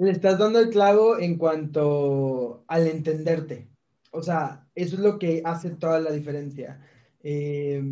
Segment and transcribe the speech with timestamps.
[0.00, 3.68] Le estás dando el clavo en cuanto al entenderte.
[4.12, 6.80] O sea, eso es lo que hace toda la diferencia.
[7.22, 7.82] Eh,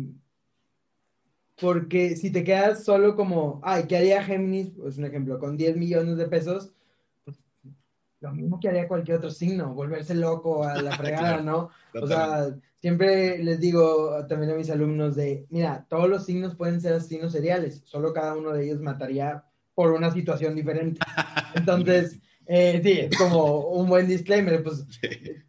[1.61, 4.71] porque si te quedas solo como, ay, ¿qué haría Géminis?
[4.75, 6.73] Pues un ejemplo, con 10 millones de pesos,
[7.23, 7.37] pues,
[8.21, 11.69] lo mismo que haría cualquier otro signo, volverse loco a la fregada, ¿no?
[11.93, 16.81] O sea, siempre les digo también a mis alumnos de, mira, todos los signos pueden
[16.81, 19.43] ser signos seriales, solo cada uno de ellos mataría
[19.79, 20.99] por una situación diferente.
[21.55, 24.85] Entonces, eh, sí, es como un buen disclaimer, pues,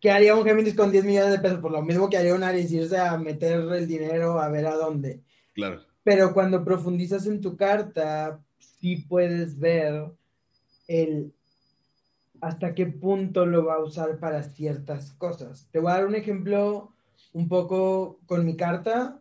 [0.00, 1.58] ¿qué haría un Géminis con 10 millones de pesos?
[1.58, 4.76] Por lo mismo que haría un Aries, irse a meter el dinero a ver a
[4.76, 5.20] dónde.
[5.52, 5.80] Claro.
[6.04, 10.12] Pero cuando profundizas en tu carta, sí puedes ver
[10.86, 11.32] el
[12.40, 15.66] hasta qué punto lo va a usar para ciertas cosas.
[15.72, 16.92] Te voy a dar un ejemplo
[17.32, 19.20] un poco con mi carta.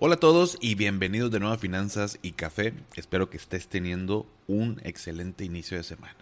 [0.00, 2.72] Hola a todos y bienvenidos de nuevo a Finanzas y Café.
[2.94, 6.14] Espero que estés teniendo un excelente inicio de semana.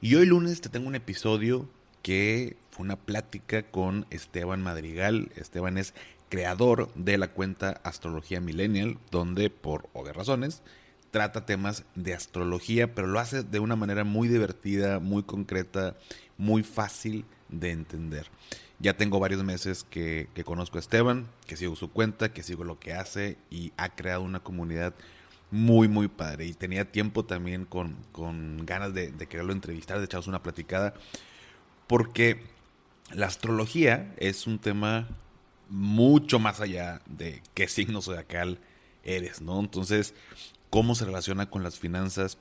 [0.00, 1.68] Y hoy lunes te tengo un episodio
[2.00, 5.30] que fue una plática con Esteban Madrigal.
[5.36, 5.92] Esteban es
[6.30, 10.62] creador de la cuenta Astrología Millennial, donde por obvias razones
[11.10, 15.94] trata temas de astrología, pero lo hace de una manera muy divertida, muy concreta,
[16.38, 18.30] muy fácil de entender.
[18.80, 22.78] Ya tengo varios meses que, conozco a Esteban, que sigo su cuenta, que sigo lo
[22.78, 24.94] que hace y ha creado una comunidad
[25.50, 26.46] muy, muy padre.
[26.46, 27.96] Y tenía tiempo también con,
[28.66, 30.94] ganas de, de, quererlo entrevistar, de echarnos una platicada,
[31.86, 32.42] porque
[33.12, 35.08] la astrología es un tema
[35.68, 38.58] mucho más allá de qué signo zodiacal
[39.02, 39.60] eres, ¿no?
[39.60, 40.14] Entonces,
[40.70, 42.38] ¿cómo se relaciona con las finanzas?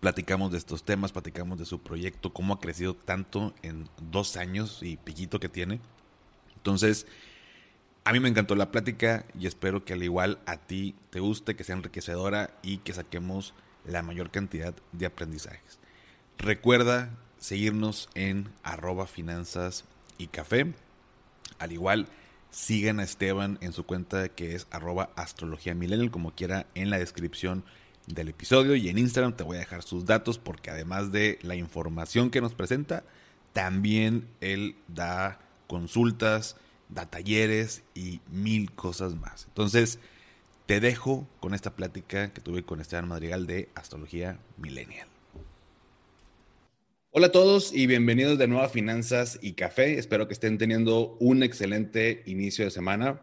[0.00, 4.82] Platicamos de estos temas, platicamos de su proyecto, cómo ha crecido tanto en dos años
[4.82, 5.80] y piquito que tiene.
[6.56, 7.06] Entonces,
[8.04, 11.54] a mí me encantó la plática y espero que al igual a ti te guste,
[11.54, 13.52] que sea enriquecedora y que saquemos
[13.84, 15.78] la mayor cantidad de aprendizajes.
[16.38, 19.84] Recuerda seguirnos en arroba finanzas
[20.16, 20.72] y café.
[21.58, 22.08] Al igual
[22.50, 26.98] Sigan a Esteban en su cuenta que es arroba astrología millennial, como quiera en la
[26.98, 27.64] descripción
[28.06, 28.74] del episodio.
[28.74, 32.40] Y en Instagram te voy a dejar sus datos porque además de la información que
[32.40, 33.04] nos presenta,
[33.52, 36.56] también él da consultas,
[36.88, 39.46] da talleres y mil cosas más.
[39.46, 39.98] Entonces,
[40.66, 45.08] te dejo con esta plática que tuve con Esteban Madrigal de Astrología Millennial.
[47.12, 49.98] Hola a todos y bienvenidos de nuevo a Finanzas y Café.
[49.98, 53.20] Espero que estén teniendo un excelente inicio de semana.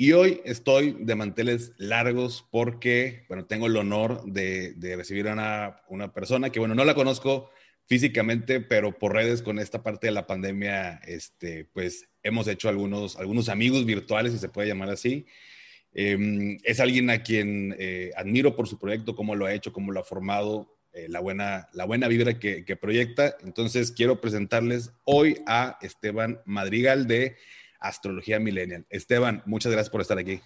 [0.00, 6.14] Y hoy estoy de manteles largos porque, bueno, tengo el honor de, recibir a una,
[6.14, 7.50] persona que, bueno, no la conozco
[7.84, 13.16] físicamente, pero por redes con esta parte de la pandemia, este, pues hemos hecho algunos,
[13.16, 15.26] algunos amigos virtuales, si se puede llamar así.
[15.92, 19.92] Em, es alguien a quien eh, admiro por su proyecto, cómo lo ha hecho, cómo
[19.92, 23.36] lo ha formado eh, la, buena, la buena que, proyecta.
[23.44, 27.36] Entonces, quiero presentarles hoy a Esteban Madrigal de
[27.80, 28.86] Astrología Millennial.
[28.90, 30.40] Esteban, muchas gracias por estar aquí.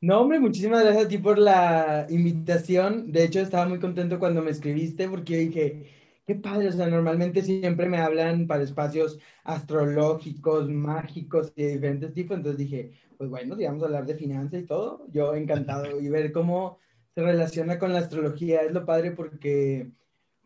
[0.00, 3.12] No, hombre, muchísimas gracias a ti por la invitación.
[3.12, 5.86] De hecho, estaba muy contento cuando me escribiste porque dije,
[6.26, 12.14] qué padre, o sea, normalmente siempre me hablan para espacios astrológicos, mágicos y de diferentes
[12.14, 12.38] tipos.
[12.38, 16.08] Entonces dije, pues bueno, si vamos a hablar de finanzas y todo, yo encantado y
[16.08, 16.78] ver cómo
[17.14, 18.62] se relaciona con la astrología.
[18.62, 19.90] Es lo padre porque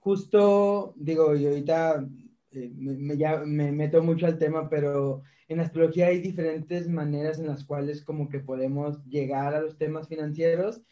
[0.00, 2.04] justo, digo, yo ahorita
[2.50, 7.46] eh, me, ya, me meto mucho al tema, pero en astrología hay diferentes maneras en
[7.46, 10.82] las cuales como que podemos llegar a los temas financieros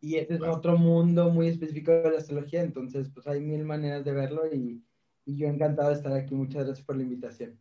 [0.00, 4.04] y este es otro mundo muy específico de la astrología, entonces pues hay mil maneras
[4.04, 4.82] de verlo y,
[5.24, 6.34] y yo encantado de estar aquí.
[6.34, 7.58] Muchas gracias por la invitación.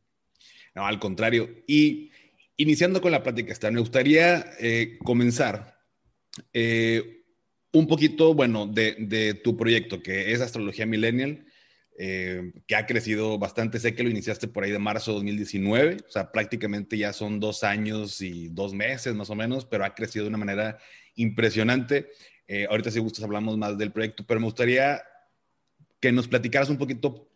[0.75, 1.49] No, al contrario.
[1.67, 2.11] Y
[2.57, 5.79] iniciando con la plática, me gustaría eh, comenzar
[6.53, 7.23] eh,
[7.73, 11.45] un poquito, bueno, de, tu proyecto, que es Astrología Millennial,
[12.03, 13.77] eh, que ha crecido bastante.
[13.77, 17.39] Sé que lo iniciaste por ahí de marzo de 2019, o sea, prácticamente ya son
[17.39, 20.79] dos años y dos meses más o menos, pero ha crecido de una manera
[21.13, 22.09] impresionante.
[22.47, 25.03] Eh, ahorita si gustas hablamos más del proyecto, pero me gustaría
[25.99, 27.29] que nos platicaras un poquito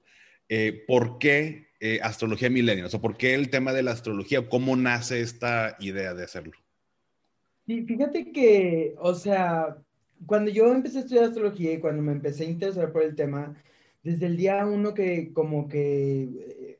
[0.50, 1.65] eh, por qué
[2.01, 6.15] Astrología Millennial, o sea, por qué el tema de la astrología, cómo nace esta idea
[6.15, 6.53] de hacerlo.
[7.67, 9.77] Sí, fíjate que, o sea,
[10.25, 13.56] cuando yo empecé a estudiar astrología y cuando me empecé a interesar por el tema,
[14.06, 16.80] desde el día uno que como que eh,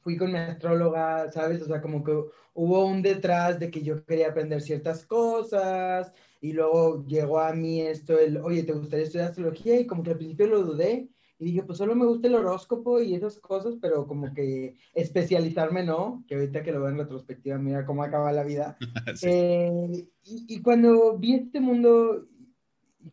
[0.00, 1.62] fui con mi astróloga, ¿sabes?
[1.62, 2.12] O sea, como que
[2.52, 6.12] hubo un detrás de que yo quería aprender ciertas cosas
[6.42, 9.80] y luego llegó a mí esto, el, oye, ¿te gustaría estudiar astrología?
[9.80, 13.00] Y como que al principio lo dudé y dije, pues solo me gusta el horóscopo
[13.00, 17.56] y esas cosas, pero como que especializarme no, que ahorita que lo veo en retrospectiva,
[17.56, 18.76] mira cómo acaba la vida.
[19.22, 22.26] Eh, y, y, cuando vi este mundo,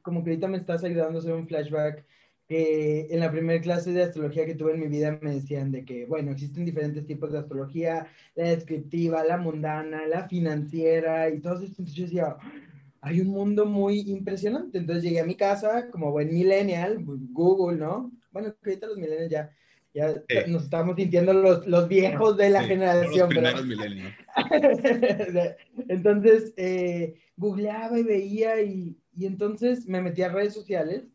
[0.01, 2.05] como que ahorita me estás ayudando a hacer un flashback,
[2.47, 5.83] que en la primera clase de astrología que tuve en mi vida me decían de
[5.83, 11.55] que, bueno, existen diferentes tipos de astrología, la descriptiva, la mundana, la financiera y todo
[11.55, 11.65] eso.
[11.65, 12.37] Entonces yo decía,
[13.01, 14.77] hay un mundo muy impresionante.
[14.77, 18.11] Entonces llegué a mi casa como buen millennial, Google, ¿no?
[18.31, 19.51] Bueno, ahorita los millennials ya,
[19.93, 20.13] ya
[20.47, 23.33] nos estamos sintiendo los, los viejos de la generación.
[23.33, 24.13] Los millennials.
[25.87, 31.05] entonces, eh, googleaba y veía y, y entonces me metí a redes sociales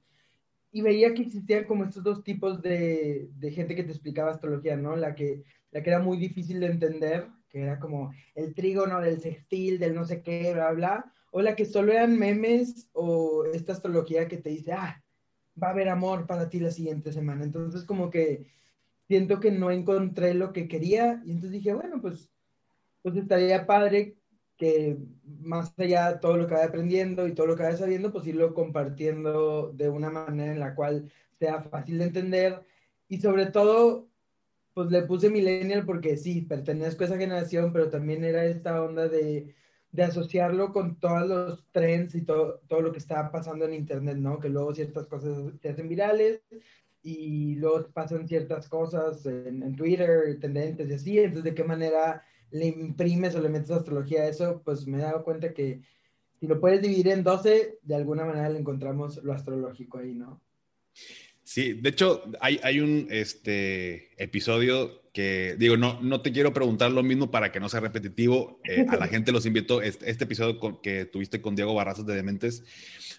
[0.72, 4.76] y veía que existían como estos dos tipos de, de, gente que te explicaba astrología,
[4.76, 4.96] ¿no?
[4.96, 9.20] La que, la que era muy difícil de entender, que era como el trígono del
[9.20, 13.72] sextil, del no sé qué, bla, bla, o la que solo eran memes o esta
[13.72, 15.02] astrología que te dice, ah,
[15.60, 17.44] va a haber amor para ti la siguiente semana.
[17.44, 18.46] Entonces como que
[19.08, 22.30] siento que no encontré lo que quería y entonces dije, bueno, pues,
[23.02, 24.16] pues estaría padre
[24.60, 24.98] que
[25.40, 28.26] más allá de todo lo que vaya aprendiendo y todo lo que vaya sabiendo, pues
[28.26, 32.60] irlo compartiendo de una manera en la cual sea fácil de entender
[33.08, 34.08] y sobre todo,
[34.74, 39.08] pues le puse millennial porque sí, pertenezco a esa generación, pero también era esta onda
[39.08, 39.54] de
[39.92, 44.18] de asociarlo con todos los trends y todo, todo lo que está pasando en Internet,
[44.18, 44.38] ¿no?
[44.38, 46.42] Que luego ciertas cosas se hacen virales
[47.02, 52.22] y luego pasan ciertas cosas en, en Twitter, tendentes y así, entonces de qué manera
[52.50, 55.80] le imprimes o le metes astrología a eso, pues me he dado cuenta que
[56.38, 60.40] si lo puedes dividir en 12, de alguna manera le encontramos lo astrológico ahí, ¿no?
[61.42, 66.92] Sí, de hecho, hay, hay un este, episodio que, digo, no, no te quiero preguntar
[66.92, 68.60] lo mismo para que no sea repetitivo.
[68.64, 72.14] Eh, a la gente los invito, este, este episodio que tuviste con Diego Barrazas de
[72.14, 72.64] Dementes,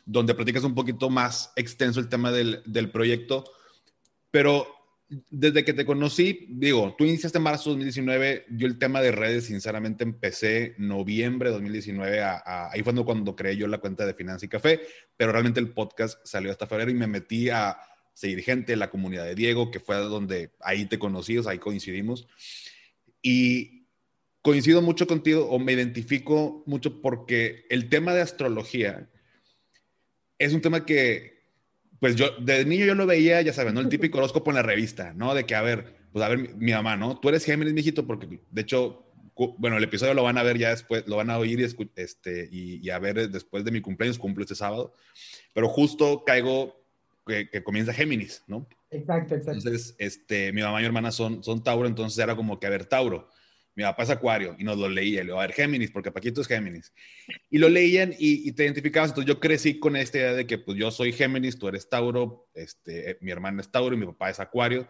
[0.05, 3.43] donde platicas un poquito más extenso el tema del, del proyecto,
[4.31, 4.65] pero
[5.29, 9.11] desde que te conocí, digo, tú iniciaste en marzo de 2019, yo el tema de
[9.11, 14.45] redes, sinceramente, empecé noviembre de 2019, ahí fue cuando creé yo la cuenta de Finanza
[14.45, 14.79] y Café,
[15.17, 17.77] pero realmente el podcast salió hasta febrero y me metí a
[18.13, 22.27] seguir gente, la comunidad de Diego, que fue donde ahí te conocí, ahí coincidimos.
[23.21, 23.87] Y
[24.41, 29.09] coincido mucho contigo o me identifico mucho porque el tema de astrología
[30.37, 31.40] es un tema que,
[32.01, 33.79] pues yo, de niño yo lo veía, ya sabes, ¿no?
[33.79, 35.35] El típico horóscopo en la revista, ¿no?
[35.35, 37.19] De que, a ver, pues a ver, mi, mamá, ¿no?
[37.19, 39.05] Tú eres Géminis, mijito, porque de hecho,
[39.59, 41.63] bueno, el episodio lo van a ver ya después, lo van a oír y,
[41.95, 44.95] este, y, y a ver después de mi cumpleaños, cumplo este sábado,
[45.53, 46.83] pero justo caigo
[47.27, 48.67] que, comienza Géminis, ¿no?
[48.89, 49.59] Exacto, exacto.
[49.59, 52.71] Entonces, este, mi mamá y mi hermana son, son Tauro, entonces era como que, a
[52.71, 53.29] ver, Tauro.
[53.75, 55.21] Mi papá es Acuario y nos lo leía.
[55.21, 56.93] Y le a ver, Géminis, porque Paquito es Géminis.
[57.49, 59.11] Y lo leían y, te identificabas.
[59.11, 62.49] Entonces yo crecí con esta idea de que pues yo soy Géminis, tú eres Tauro,
[62.53, 64.87] este, mi hermana es Tauro y mi papá es Acuario.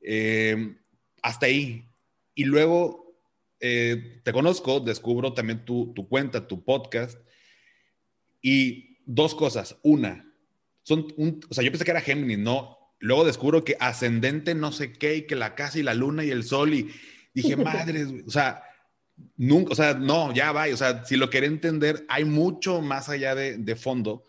[0.00, 0.76] Eh,
[1.22, 1.90] hasta ahí.
[2.34, 3.18] Y luego
[3.60, 7.18] eh, te conozco, descubro también tu, tu cuenta, tu podcast.
[8.40, 9.78] Y dos cosas.
[9.82, 10.30] Una,
[10.82, 12.78] son un, o sea, yo pensé que era Géminis, no.
[13.00, 16.30] Luego descubro que ascendente no sé qué, y que la casa y la luna y
[16.30, 16.90] el sol, y
[17.34, 18.62] dije, madre, o sea,
[19.36, 23.08] nunca, o sea, no, ya va, o sea, si lo quiere entender, hay mucho más
[23.08, 24.26] allá de, de fondo,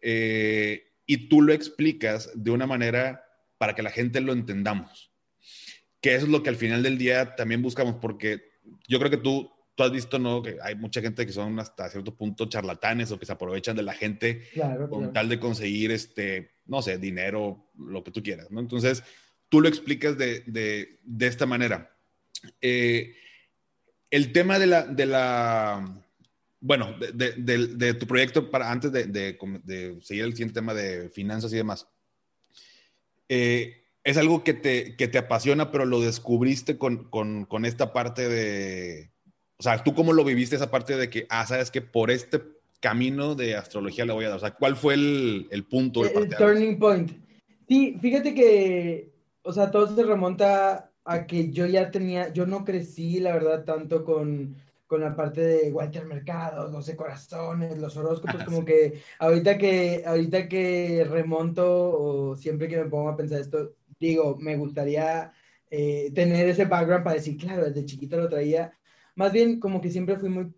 [0.00, 3.24] eh, y tú lo explicas de una manera
[3.58, 5.10] para que la gente lo entendamos,
[6.00, 8.52] que eso es lo que al final del día también buscamos, porque
[8.86, 10.42] yo creo que tú tú has visto, ¿no?
[10.42, 13.82] Que hay mucha gente que son hasta cierto punto charlatanes o que se aprovechan de
[13.82, 14.42] la gente
[14.88, 18.60] con tal de conseguir, este, no sé, dinero, lo que tú quieras, ¿no?
[18.60, 19.02] Entonces,
[19.48, 21.96] tú lo explicas de, de, de esta manera.
[22.60, 23.14] Eh,
[24.10, 26.02] el tema de la, de la
[26.60, 29.38] bueno, de, de, tu proyecto para antes de,
[30.00, 31.88] seguir el siguiente tema de finanzas y demás.
[33.28, 37.92] Eh, es algo que te, que te apasiona, pero lo descubriste con, con, con esta
[37.92, 39.12] parte de,
[39.58, 42.42] o sea, ¿tú cómo lo viviste esa parte de que, ah, sabes que por este
[42.80, 44.36] camino de astrología le voy a dar?
[44.38, 46.04] O sea, ¿cuál fue el, el punto?
[46.04, 47.12] El, turning point.
[47.68, 52.64] Sí, fíjate que, o sea, todo se remonta a que yo ya tenía, yo no
[52.64, 54.56] crecí, la verdad, tanto con,
[54.86, 60.48] con la parte de Walter Mercado, 12 corazones, los horóscopos, como que ahorita que, ahorita
[60.48, 65.32] que remonto o siempre que me pongo a pensar esto, digo, me gustaría
[65.70, 68.72] eh, tener ese background para decir, claro, desde chiquito lo traía,
[69.14, 70.52] más bien como que siempre fui muy,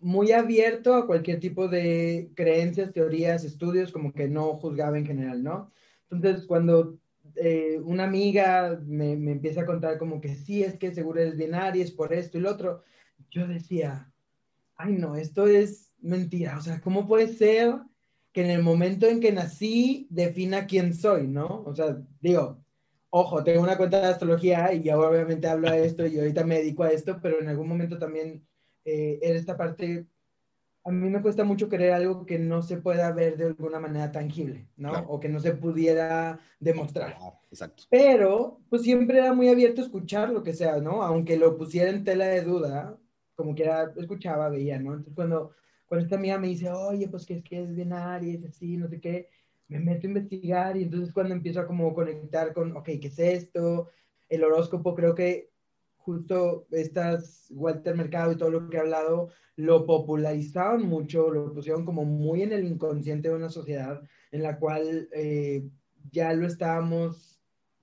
[0.00, 5.42] muy abierto a cualquier tipo de creencias, teorías, estudios, como que no juzgaba en general,
[5.42, 5.70] ¿no?
[6.10, 6.98] Entonces, cuando
[7.36, 11.36] eh, una amiga me, me, empieza a contar como que sí, es que seguro es
[11.36, 12.82] bien Aries por esto y lo otro.
[13.30, 14.12] Yo decía,
[14.76, 16.58] ay no, esto es mentira.
[16.58, 17.74] O sea, ¿cómo puede ser
[18.32, 21.62] que en el momento en que nací defina quién soy, ¿no?
[21.66, 22.62] O sea, digo,
[23.10, 26.58] ojo, tengo una cuenta de astrología y yo obviamente hablo de esto y ahorita me
[26.58, 28.46] dedico a esto, pero en algún momento también
[28.84, 30.06] eh, era esta parte
[30.84, 34.10] a mí me cuesta mucho creer algo que no se pueda ver de alguna manera
[34.12, 34.92] tangible, ¿no?
[35.08, 37.16] O que no se pudiera demostrar.
[37.50, 37.84] Exacto.
[37.90, 41.02] Pero, pues siempre era muy abierto a escuchar lo que sea, ¿no?
[41.02, 42.98] Aunque lo pusiera en tela de duda,
[43.34, 44.92] como que era, escuchaba, veía, ¿no?
[44.92, 45.52] Entonces, cuando,
[45.86, 48.88] cuando esta amiga me dice, oye, pues que es que es bien Aries, así, no
[48.88, 49.28] sé qué,
[49.68, 53.18] me meto a investigar y entonces cuando empiezo a como conectar con, ok, ¿qué es
[53.18, 53.88] esto?
[54.28, 55.49] El horóscopo, creo que
[56.04, 61.84] justo estas Walter Mercado y todo lo que he hablado lo popularizaron mucho, lo pusieron
[61.84, 64.02] como muy en el inconsciente de una sociedad
[64.32, 65.68] en la cual eh,
[66.10, 67.40] ya lo estábamos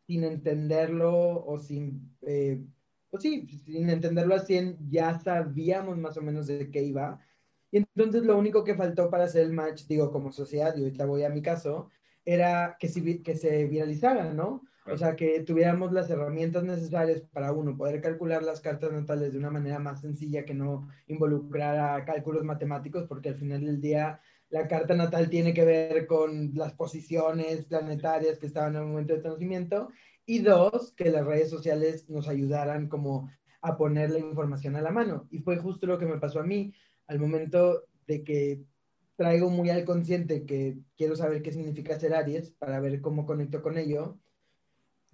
[0.08, 2.64] sin entenderlo o sin, eh,
[3.10, 7.20] pues sí, sin entenderlo así, ya sabíamos más o menos de qué iba.
[7.72, 11.06] Y entonces lo único que faltó para hacer el match, digo, como sociedad, y ahorita
[11.06, 11.90] voy a mi caso,
[12.26, 14.64] era que, que se viralizara, ¿no?
[14.90, 19.40] O sea, que tuviéramos las herramientas necesarias para uno poder calcular las cartas natales de
[19.40, 24.68] una manera más sencilla que no involucrara cálculos matemáticos, porque al final del día la
[24.68, 29.22] carta natal tiene que ver con las posiciones planetarias que estaban en el momento de
[29.22, 29.90] conocimiento.
[30.26, 33.30] Y dos, que las redes sociales nos ayudaran como
[33.62, 35.28] a poner la información a la mano.
[35.32, 36.74] Y fue justo lo que me pasó a mí
[37.08, 38.64] al momento de que
[39.18, 43.62] traigo muy al consciente que quiero saber qué significa ser Aries para ver cómo conecto
[43.62, 44.20] con ello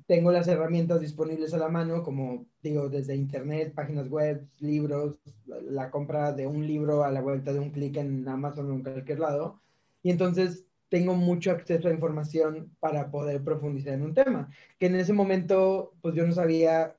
[0.08, 5.90] tengo las herramientas disponibles a la mano, como digo, desde internet, páginas web, libros, la
[5.90, 9.20] compra de un libro a la vuelta de un clic en Amazon o en cualquier
[9.20, 9.60] lado.
[10.02, 14.96] Y entonces tengo mucho acceso a información para poder profundizar en un tema, que en
[14.96, 16.96] ese momento, pues yo no sabía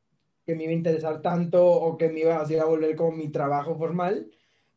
[0.46, 3.28] que me iba a interesar tanto o que me iba a, a volver como mi
[3.28, 4.28] trabajo formal,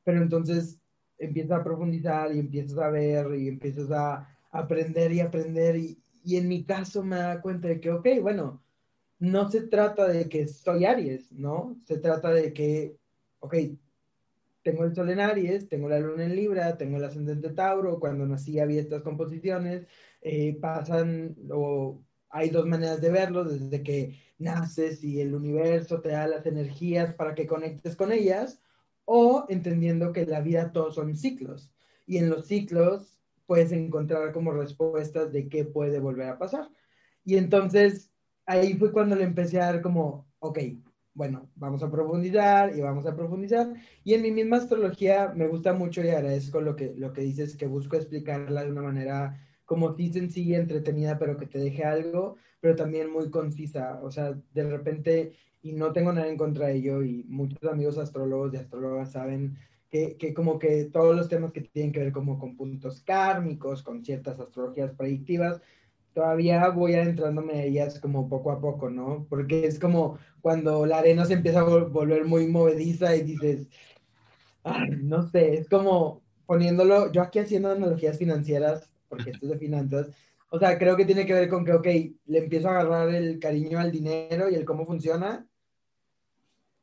[0.03, 0.79] pero entonces
[1.17, 6.35] empiezas a profundizar y empiezas a ver y empiezas a aprender y aprender y, y
[6.35, 8.61] en mi caso me da cuenta de que, ok, bueno,
[9.17, 11.79] no se trata de que soy Aries, ¿no?
[11.85, 12.97] Se trata de que,
[13.39, 13.55] ok,
[14.61, 18.25] tengo el sol en Aries, tengo la luna en Libra, tengo el ascendente Tauro, cuando
[18.25, 19.87] nací había estas composiciones,
[20.21, 26.09] eh, pasan o hay dos maneras de verlo, desde que naces y el universo te
[26.09, 28.59] da las energías para que conectes con ellas,
[29.05, 31.71] o entendiendo que la vida todos son ciclos.
[32.05, 33.16] Y en los ciclos
[33.47, 36.69] puedes encontrar como respuestas de qué puede volver a pasar.
[37.25, 38.11] Y entonces
[38.45, 40.59] ahí fue cuando le empecé a dar como, ok,
[41.13, 43.73] bueno, vamos a profundizar y vamos a profundizar.
[44.03, 47.57] Y en mi misma astrología me gusta mucho y agradezco lo que, lo que dices,
[47.57, 52.37] que busco explicarla de una manera como sí sencilla, entretenida, pero que te deje algo,
[52.61, 53.99] pero también muy concisa.
[54.03, 57.97] O sea, de repente, y no tengo nada en contra de ello, y muchos amigos
[57.97, 59.57] astrólogos y astrólogas saben
[59.89, 63.83] que, que, como que todos los temas que tienen que ver como con puntos kármicos,
[63.83, 65.61] con ciertas astrologías predictivas,
[66.13, 69.27] todavía voy adentrándome a ellas como poco a poco, ¿no?
[69.29, 73.67] Porque es como cuando la arena se empieza a volver muy movediza y dices,
[74.63, 79.59] ay, no sé, es como poniéndolo, yo aquí haciendo analogías financieras, porque esto es de
[79.59, 80.09] finanzas,
[80.49, 81.87] o sea, creo que tiene que ver con que, ok,
[82.25, 85.45] le empiezo a agarrar el cariño al dinero y el cómo funciona,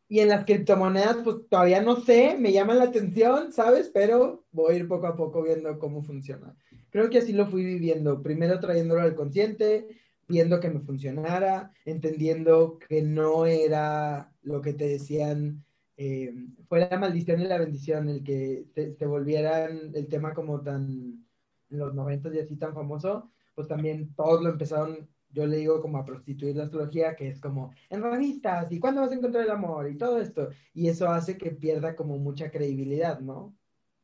[0.09, 3.91] y en las criptomonedas, pues todavía no sé, me llaman la atención, ¿sabes?
[3.93, 6.55] Pero voy a ir poco a poco viendo cómo funciona.
[6.91, 9.89] Creo que así lo fui viviendo, primero trayéndolo al consciente,
[10.29, 15.65] viendo que me funcionara, entendiendo que no era lo que te decían,
[15.97, 16.35] eh,
[16.69, 21.27] fue la maldición y la bendición el que se, volvieran el tema como tan,
[21.71, 25.83] en los 90 y así tan famoso, pues también todos lo empezaron yo le digo
[25.83, 29.45] como a prostituir la astrología, que es como en revistas y cuándo vas a encontrar
[29.45, 30.49] el amor y todo esto.
[30.73, 33.55] Y eso hace que pierda como mucha credibilidad, ¿no?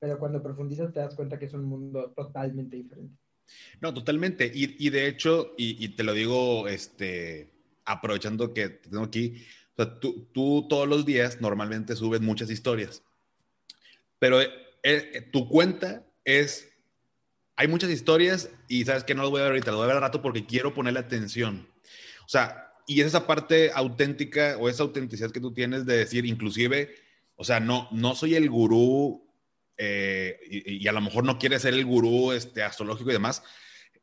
[0.00, 3.16] Pero cuando profundizas te das cuenta que es un mundo totalmente diferente.
[3.80, 4.50] No, totalmente.
[4.52, 7.50] Y, y de hecho, y, y, te lo digo, este,
[7.84, 9.44] aprovechando que te tengo aquí,
[9.75, 13.02] o sea, tú, tú, todos los días normalmente subes muchas historias,
[14.18, 14.50] pero eh,
[14.82, 16.69] eh, tu cuenta es
[17.60, 19.88] hay muchas historias y sabes que no las voy a ver ahorita, las voy a
[19.88, 21.68] ver al rato porque quiero ponerle atención.
[22.24, 26.24] O sea, y es esa parte auténtica o esa autenticidad que tú tienes de decir,
[26.24, 26.94] inclusive,
[27.36, 29.30] o sea, no, no soy el gurú
[29.76, 33.42] eh, y, a lo mejor no quieres ser el gurú este, astrológico y demás,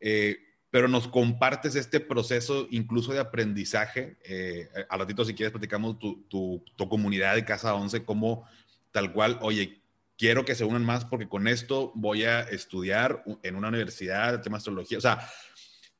[0.01, 0.37] eh,
[0.69, 4.17] pero nos compartes este proceso incluso de aprendizaje.
[4.23, 8.47] Eh, a ratito, si quieres, platicamos tu, tu, tu comunidad de Casa 11, como
[8.91, 9.81] tal cual, oye,
[10.17, 14.39] quiero que se unan más porque con esto voy a estudiar en una universidad de
[14.39, 14.97] tema astrología.
[14.97, 15.29] O sea,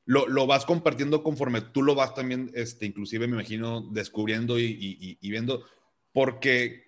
[0.08, 5.66] lo, vas compartiendo conforme tú lo vas también, este, inclusive me imagino, descubriendo y, viendo,
[6.12, 6.86] porque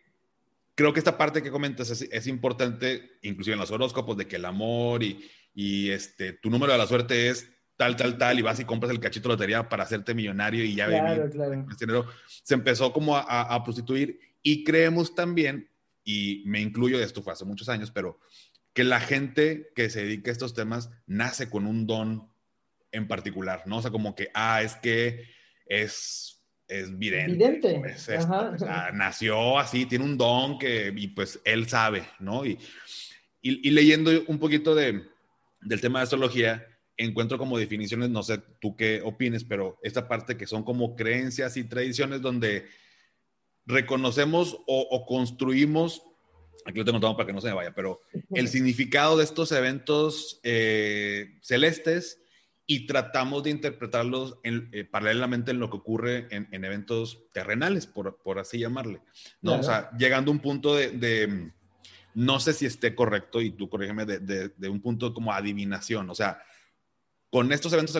[0.74, 4.46] creo que esta parte que comentas es, importante, inclusive en los horóscopos, de que el
[4.46, 7.46] amor y, este, tu número de la suerte es
[7.76, 10.74] tal, tal, tal, y vas y compras el cachito de lotería para hacerte millonario y
[10.74, 12.06] ya claro, claro.
[12.42, 15.69] Se empezó como a, prostituir y creemos también,
[16.10, 18.18] y me incluyo de esto fue hace muchos años, pero
[18.72, 22.28] que la gente que se dedica a estos temas nace con un don
[22.90, 23.78] en particular, ¿no?
[23.78, 25.24] O sea, como que, ah, es que
[25.66, 27.36] es, es vidente.
[28.92, 32.44] nació así, tiene un don que, y pues él sabe, ¿no?
[32.44, 32.58] Y,
[33.40, 35.04] y, leyendo un poquito de,
[35.60, 40.36] del tema de astrología, encuentro como definiciones, no sé tú qué opines, pero esta parte
[40.36, 42.66] que son como creencias y tradiciones donde
[43.66, 46.02] reconocemos o, construimos,
[46.64, 48.00] aquí lo tengo todo para que no se me vaya, pero
[48.30, 52.20] el significado de estos eventos eh, celestes
[52.66, 58.38] y tratamos de interpretarlos eh, paralelamente en lo que ocurre en, eventos terrenales, por, por,
[58.38, 59.00] así llamarle.
[59.40, 59.58] ¿no?
[59.58, 61.50] O sea, llegando a un punto de,
[62.14, 66.10] no sé si esté correcto, y tú corrígeme, de, de, un punto como adivinación.
[66.10, 66.40] O sea,
[67.30, 67.96] con estos eventos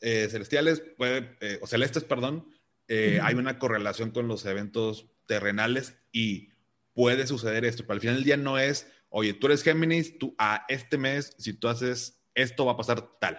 [0.00, 2.46] eh, celestiales, puede, eh, o celestes, perdón,
[2.88, 6.50] hay una correlación con los eventos terrenales y
[6.94, 10.34] puede suceder esto, pero al final del día no es, oye, tú eres Géminis, tú
[10.38, 13.38] a este mes, si tú haces esto, va a pasar tal.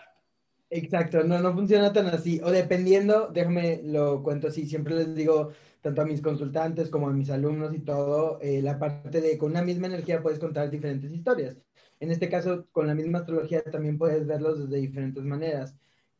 [0.69, 2.41] Exacto, no, no funciona tan así.
[2.43, 7.13] O dependiendo, déjame lo cuento así, siempre les digo, tanto a mis consultantes como a
[7.13, 11.11] mis alumnos y todo, eh, la parte de con una misma energía puedes contar diferentes
[11.11, 11.55] historias.
[11.99, 15.75] En este caso, con la misma astrología también puedes verlos desde diferentes maneras.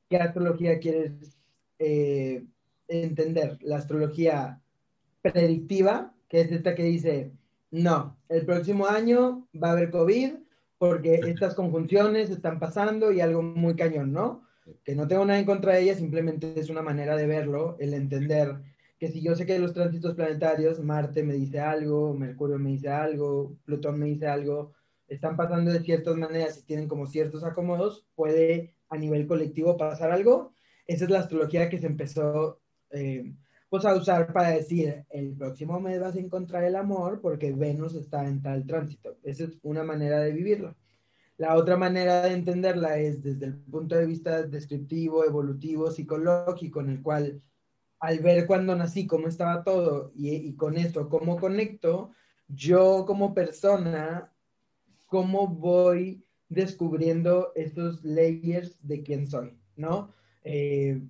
[0.09, 1.11] ¿Qué astrología quieres
[1.79, 2.45] eh,
[2.87, 3.57] entender?
[3.61, 4.61] La astrología
[5.21, 7.31] predictiva, que es esta que dice,
[7.71, 10.33] no, el próximo año va a haber COVID,
[10.77, 14.43] porque estas conjunciones están pasando y algo muy cañón, ¿no?
[14.83, 17.93] Que no tengo nada en contra de ellas, simplemente es una manera de verlo, el
[17.93, 18.61] entender
[18.99, 22.89] que si yo sé que los tránsitos planetarios, Marte me dice algo, Mercurio me dice
[22.89, 24.73] algo, Plutón me dice algo,
[25.07, 30.11] están pasando de ciertas maneras y tienen como ciertos acomodos, puede a nivel colectivo pasar
[30.11, 30.53] algo.
[30.87, 32.59] Esa es la astrología que se empezó
[32.91, 33.33] eh,
[33.69, 37.95] pues a usar para decir, el próximo mes vas a encontrar el amor porque Venus
[37.95, 39.17] está en tal tránsito.
[39.23, 40.75] Esa es una manera de vivirlo.
[41.37, 46.89] La otra manera de entenderla es desde el punto de vista descriptivo, evolutivo, psicológico, en
[46.89, 47.41] el cual
[47.99, 52.11] al ver cuando nací cómo estaba todo y, y con esto cómo conecto,
[52.47, 54.31] yo como persona,
[55.07, 60.13] cómo voy descubriendo estos layers de quién soy, ¿no?
[60.43, 61.01] Eh,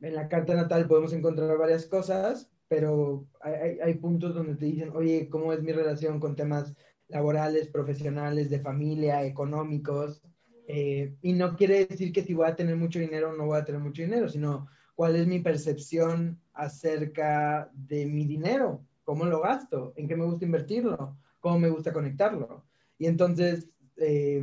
[0.00, 4.90] en la carta natal podemos encontrar varias cosas, pero hay, hay, puntos donde te dicen,
[4.94, 6.74] oye, ¿cómo es mi relación con temas
[7.08, 10.22] laborales, profesionales, de familia, económicos?
[10.66, 13.58] Eh, y no quiere decir que si voy a tener mucho dinero o no voy
[13.58, 19.40] a tener mucho dinero, sino cuál es mi percepción acerca de mi dinero, cómo lo
[19.40, 22.64] gasto, en qué me gusta invertirlo, cómo me gusta conectarlo.
[22.98, 24.42] Y entonces, eh,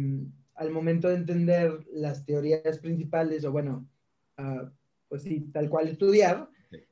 [0.56, 3.88] al momento de entender las teorías principales, o bueno,
[4.40, 4.68] uh,
[5.08, 6.50] pues sí, tal cual estudiar,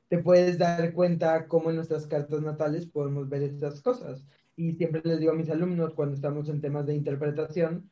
[0.08, 4.26] te puedes dar cuenta cómo en nuestras cartas natales podemos ver estas cosas.
[4.56, 7.90] Y siempre les digo a mis alumnos cuando estamos en temas de interpretación,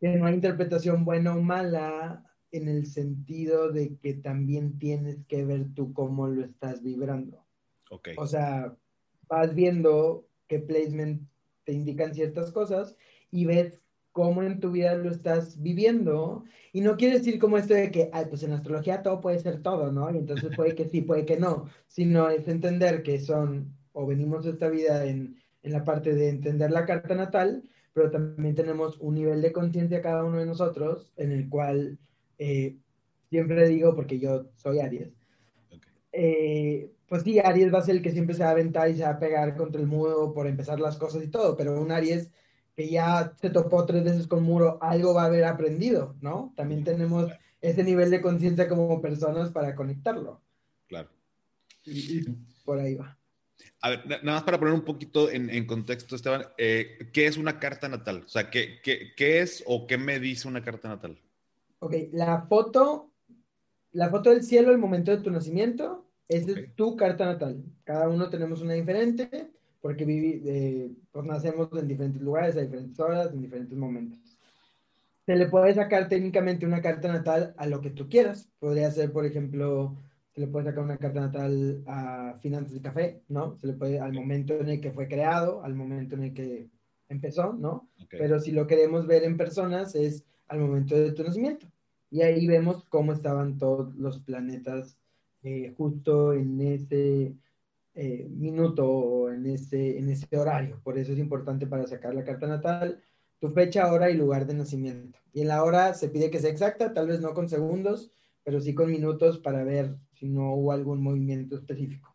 [0.00, 5.44] que no hay interpretación buena o mala en el sentido de que también tienes que
[5.44, 7.44] ver tú cómo lo estás vibrando.
[7.90, 8.14] Okay.
[8.18, 8.74] O sea,
[9.28, 11.22] vas viendo qué placement
[11.64, 12.96] te indican ciertas cosas
[13.30, 13.80] y ves
[14.20, 16.44] cómo en tu vida lo estás viviendo.
[16.74, 19.62] Y no quiere decir como esto de que, ay, pues en astrología todo puede ser
[19.62, 20.14] todo, ¿no?
[20.14, 24.44] Y entonces puede que sí, puede que no, sino es entender que son, o venimos
[24.44, 27.62] de esta vida en, en la parte de entender la carta natal,
[27.94, 31.98] pero también tenemos un nivel de conciencia cada uno de nosotros en el cual
[32.36, 32.76] eh,
[33.30, 35.14] siempre digo, porque yo soy Aries,
[36.12, 38.96] eh, pues sí, Aries va a ser el que siempre se va a aventar y
[38.96, 41.90] se va a pegar contra el muro por empezar las cosas y todo, pero un
[41.90, 42.30] Aries
[42.80, 46.54] que ya se topó tres veces con muro, algo va a haber aprendido, ¿no?
[46.56, 50.40] También tenemos ese nivel de conciencia como personas para conectarlo.
[50.88, 51.10] Claro.
[51.84, 52.22] Y,
[52.64, 53.18] por ahí va.
[53.82, 57.58] A ver, nada más para poner un poquito en, contexto, Esteban, eh, ¿qué es una
[57.58, 58.22] carta natal?
[58.24, 61.20] O sea, ¿qué, ¿qué, qué, es o qué me dice una carta natal?
[61.80, 63.12] Ok, la foto,
[63.92, 67.62] la foto del cielo, el momento de tu nacimiento, esa es tu carta natal.
[67.84, 73.32] Cada uno tenemos una diferente porque eh, pues nacemos en diferentes lugares, a diferentes horas,
[73.32, 74.18] en diferentes momentos.
[75.26, 78.50] Se le puede sacar técnicamente una carta natal a lo que tú quieras.
[78.58, 79.96] Podría ser, por ejemplo,
[80.34, 83.56] se le puede sacar una carta natal a Finanzas de Café, ¿no?
[83.58, 86.68] Se le puede al momento en el que fue creado, al momento en el que
[87.08, 87.88] empezó, ¿no?
[88.10, 91.66] Pero si lo queremos ver en personas es al momento de tu nacimiento.
[92.10, 94.96] Y ahí vemos cómo estaban todos los planetas
[95.42, 97.34] eh, justo en ese
[98.02, 100.80] eh, minuto o en ese, en ese horario.
[100.82, 103.02] Por eso es importante para sacar la carta natal
[103.40, 105.18] tu fecha, hora y lugar de nacimiento.
[105.32, 108.12] Y en la hora se pide que sea exacta, tal vez no con segundos,
[108.44, 112.14] pero sí con minutos para ver si no hubo algún movimiento específico.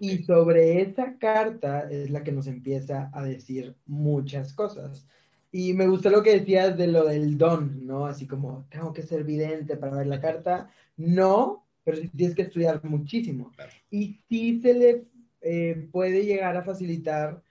[0.00, 5.06] Y sobre esa carta es la que nos empieza a decir muchas cosas.
[5.50, 8.06] Y me gustó lo que decías de lo del don, ¿no?
[8.06, 10.70] Así como, tengo que ser vidente para ver la carta.
[10.96, 13.50] No, pero sí tienes que estudiar muchísimo.
[13.90, 15.04] Y sí se le
[15.40, 17.42] eh, puede llegar a facilitar,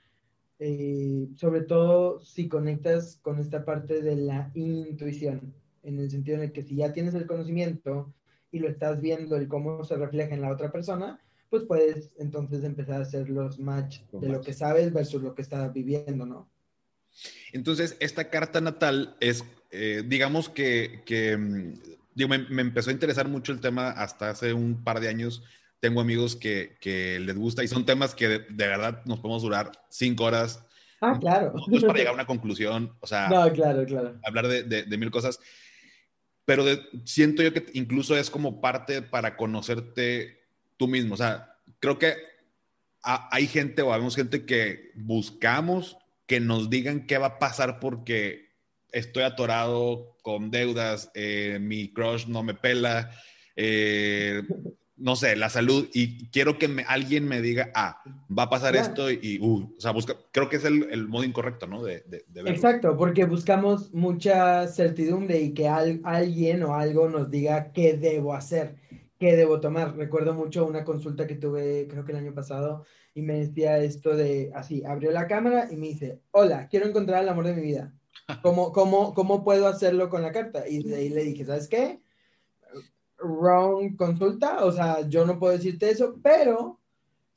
[0.60, 6.44] eh, sobre todo si conectas con esta parte de la intuición, en el sentido en
[6.44, 8.14] el que si ya tienes el conocimiento
[8.52, 11.20] y lo estás viendo, el cómo se refleja en la otra persona,
[11.50, 15.42] pues puedes entonces empezar a hacer los match de lo que sabes versus lo que
[15.42, 16.48] estás viviendo, ¿no?
[17.54, 23.28] Entonces, esta carta natal es, eh, digamos que, que mm, digo, me, empezó a interesar
[23.28, 25.44] mucho el tema hasta hace un par de años.
[25.80, 29.72] Tengo amigos que, que les gusta y son temas que de, verdad nos podemos durar
[29.90, 30.66] cinco horas.
[31.00, 31.54] Ah, claro.
[31.68, 34.20] No, para llegar a una conclusión, o sea, no, claro, claro.
[34.24, 35.40] hablar de, de, mil cosas.
[36.44, 36.66] Pero
[37.06, 40.42] siento yo que incluso es como parte para conocerte
[40.76, 41.14] tú mismo.
[41.14, 42.16] O sea, creo que
[43.04, 48.47] hay gente o habemos gente que buscamos que nos digan qué va a pasar porque
[48.92, 53.12] estoy atorado con deudas, eh, mi crush no me pela,
[53.56, 54.44] eh,
[54.98, 58.02] no sé, la salud, y quiero que alguien me diga, ah,
[58.36, 61.68] va a pasar esto y, uh, o sea, busca, creo que es el, modo incorrecto,
[61.68, 61.84] ¿no?
[61.84, 62.04] De,
[62.46, 68.76] Exacto, porque buscamos mucha certidumbre y que alguien o algo nos diga qué debo hacer,
[69.20, 69.96] qué debo tomar.
[69.96, 74.16] Recuerdo mucho una consulta que tuve, creo que el año pasado, y me decía esto
[74.16, 77.62] de, así, abrió la cámara y me dice, hola, quiero encontrar el amor de mi
[77.62, 77.94] vida.
[78.42, 80.68] ¿Cómo, cómo, cómo puedo hacerlo con la carta?
[80.68, 82.02] Y de ahí le dije, ¿sabes qué?
[83.20, 86.80] Wrong consulta, o sea, yo no puedo decirte eso, pero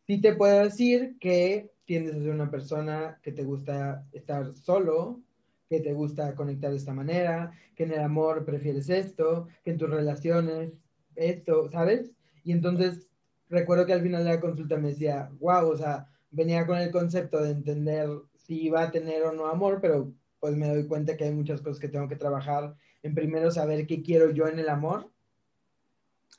[0.07, 5.21] sí te puedo decir que tiendes a ser una persona que te gusta estar solo,
[5.69, 9.79] que te gusta conectar de esta manera, que en el amor prefieres esto, que en
[9.79, 10.73] tus relaciones
[11.15, 12.11] esto, ¿sabes?
[12.43, 13.09] Y entonces
[13.49, 16.91] recuerdo que al final de la consulta me decía, wow, o sea, venía con el
[16.91, 21.17] concepto de entender si iba a tener o no amor, pero pues me doy cuenta
[21.17, 22.75] que hay muchas cosas que tengo que trabajar.
[23.03, 25.11] En primero saber qué quiero yo en el amor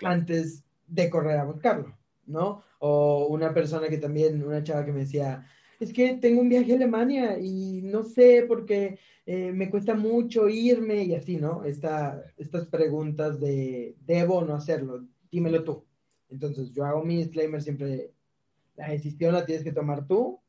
[0.01, 2.63] antes de correr a buscarlo, ¿no?
[2.79, 5.47] O una persona que también, una chava que me decía,
[5.79, 10.49] es que tengo un viaje a Alemania y no sé porque eh, me cuesta mucho
[10.49, 11.63] irme y así, ¿no?
[11.63, 15.05] Esta, estas preguntas de, ¿debo o no hacerlo?
[15.31, 15.85] Dímelo tú.
[16.29, 18.11] Entonces yo hago mi disclaimer siempre,
[18.75, 20.40] la decisión la tienes que tomar tú,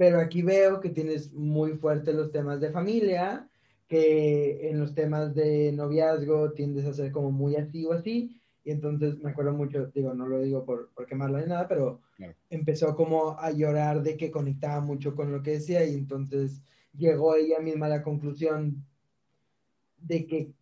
[0.00, 3.46] pero aquí veo que tienes muy fuertes los temas de familia,
[3.86, 8.70] que en los temas de noviazgo tiendes a ser como muy así o así, y
[8.70, 12.00] entonces me acuerdo mucho, digo, no lo digo por, por quemarla ni nada, pero
[12.48, 16.62] empezó como a llorar de que conectaba mucho con lo que decía y entonces
[16.96, 18.82] llegó ella misma a la conclusión
[19.98, 20.54] de que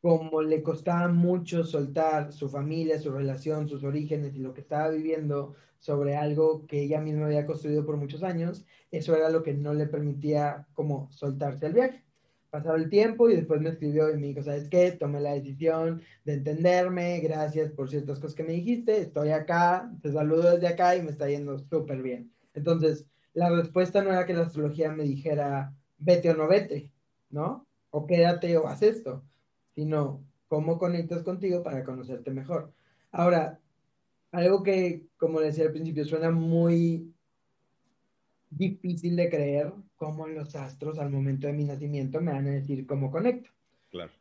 [0.00, 4.88] como le costaba mucho soltar su familia, su relación, sus orígenes y lo que estaba
[4.88, 9.54] viviendo sobre algo que ella misma había construido por muchos años, eso era lo que
[9.54, 12.04] no le permitía como soltarse al viaje.
[12.50, 14.92] Pasaba el tiempo y después me escribió y me dijo, ¿sabes qué?
[14.92, 20.12] Tomé la decisión de entenderme, gracias por ciertas cosas que me dijiste, estoy acá, te
[20.12, 22.32] saludo desde acá y me está yendo súper bien.
[22.54, 26.90] Entonces, la respuesta no era que la astrología me dijera, vete o no vete,
[27.30, 27.66] ¿no?
[27.90, 29.22] O quédate o haz esto
[29.80, 32.70] sino cómo conectas contigo para conocerte mejor.
[33.12, 33.58] Ahora,
[34.30, 37.14] algo que, como decía al principio, suena muy
[38.50, 42.86] difícil de creer, como los astros al momento de mi nacimiento me van a decir
[42.86, 43.48] cómo conecto.
[43.90, 44.12] Claro.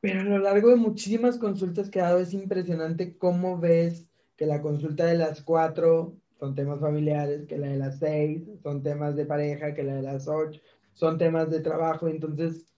[0.00, 4.46] Pero a lo largo de muchísimas consultas que he dado es impresionante cómo ves que
[4.46, 9.16] la consulta de las cuatro son temas familiares, que la de las seis son temas
[9.16, 10.60] de pareja, que la de las ocho
[10.92, 12.06] son temas de trabajo.
[12.06, 12.73] Entonces,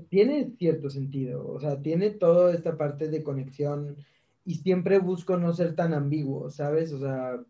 [0.00, 3.96] tiene cierto sentido, o sea, tiene toda esta parte de conexión
[4.44, 6.92] y siempre busco no ser tan ambiguo, ¿sabes?
[6.92, 7.40] O sea,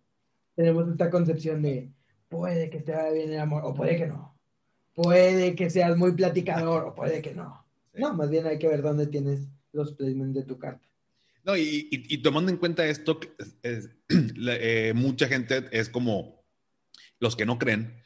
[0.55, 1.91] tenemos esta concepción de
[2.29, 4.37] puede que te vaya bien el amor o puede que no,
[4.95, 7.65] puede que seas muy platicador o puede que no.
[7.95, 10.87] No, más bien hay que ver dónde tienes los placements de tu carta.
[11.45, 13.21] No, y, tomando en cuenta esto,
[14.09, 16.43] eh, mucha gente es como
[17.21, 18.03] los que no creen.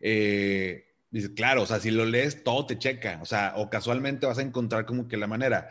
[0.00, 4.26] Eh, Dice, claro, o sea, si lo lees, todo te checa, o sea, o casualmente
[4.26, 5.70] vas a encontrar como que la manera.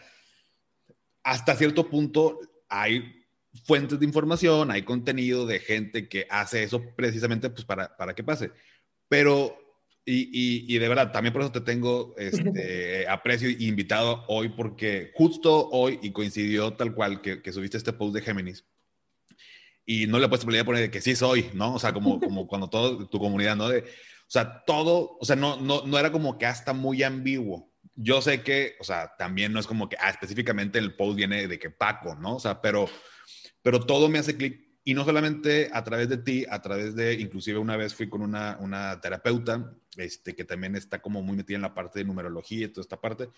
[1.23, 3.25] Hasta cierto punto hay
[3.63, 8.23] fuentes de información, hay contenido de gente que hace eso precisamente pues para, para que
[8.23, 8.51] pase.
[9.07, 9.57] Pero
[10.05, 15.69] Y, de verdad, también por eso te tengo este, aprecio y invitado hoy, porque justo
[15.69, 18.65] hoy, y coincidió tal cual que, que subiste este post de Géminis,
[19.85, 21.75] y no le puedes poner de que sí soy, ¿no?
[21.75, 23.69] O sea, como, como cuando todo tu comunidad, ¿no?
[23.69, 23.85] De,
[24.29, 27.73] o sea, todo, o sea, no, no, no era como que hasta muy ambiguo.
[27.95, 31.47] Yo sé que, o sea, también no es como que, ah, específicamente el post viene
[31.47, 32.35] de que Paco, ¿no?
[32.35, 32.87] O sea, pero,
[33.63, 37.15] pero todo me hace clic y no solamente a través de ti, a través de,
[37.15, 41.55] inclusive una vez fui con una, una terapeuta, este, que también está como muy metida
[41.55, 43.29] en la parte de numerología y toda esta parte,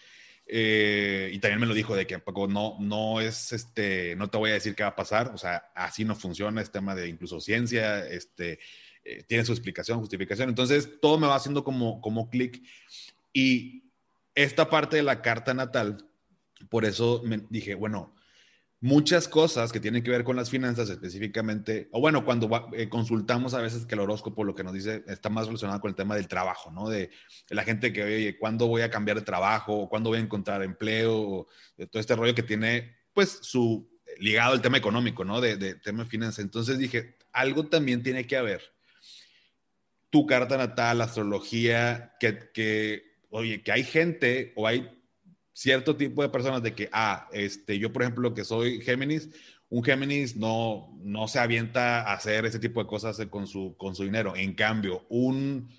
[0.45, 4.37] eh, y también me lo dijo de que Paco, no, no es, este, no te
[4.37, 7.07] voy a decir qué va a pasar, o sea, así no funciona, es tema de
[7.07, 8.59] incluso ciencia, este,
[9.03, 12.61] eh, tiene su explicación, justificación, entonces todo me va haciendo como, como clic,
[13.33, 13.91] y
[14.35, 16.07] esta parte de la carta natal,
[16.69, 18.13] por eso me dije, bueno,
[18.81, 23.53] muchas cosas que tienen que ver con las finanzas específicamente, o bueno, cuando eh, consultamos
[23.53, 26.15] a veces que el horóscopo lo que nos dice está más relacionado con el tema
[26.15, 26.89] del trabajo, ¿no?
[26.89, 27.11] De,
[27.49, 29.73] la gente que, oye, ¿cuándo voy a cambiar de trabajo?
[29.81, 31.15] ¿O ¿Cuándo voy a encontrar empleo?
[31.15, 33.87] O de todo este rollo que tiene, pues, su
[34.17, 35.39] ligado al tema económico, ¿no?
[35.39, 36.39] De, de tema de finanzas.
[36.39, 38.61] Entonces dije, algo también tiene que haber.
[40.11, 44.87] Tu carta natal, astrología, que, que oye, que hay gente o hay
[45.53, 49.29] cierto tipo de personas de que, ah, este, yo por ejemplo que soy Géminis,
[49.69, 53.95] un Géminis no, no se avienta a hacer ese tipo de cosas con su, con
[53.95, 54.35] su dinero.
[54.35, 55.69] En cambio, un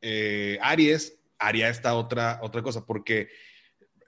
[0.00, 3.28] eh, Aries haría esta otra, otra cosa, porque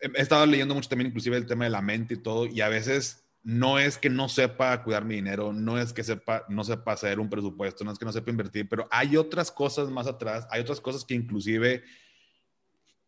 [0.01, 2.69] he estado leyendo mucho también inclusive el tema de la mente y todo, y a
[2.69, 6.93] veces no es que no sepa cuidar mi dinero, no es que sepa, no sepa
[6.93, 10.47] hacer un presupuesto, no es que no sepa invertir, pero hay otras cosas más atrás,
[10.51, 11.83] hay otras cosas que inclusive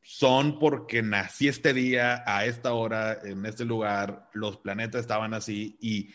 [0.01, 5.77] son porque nací este día, a esta hora, en este lugar, los planetas estaban así
[5.79, 6.09] y,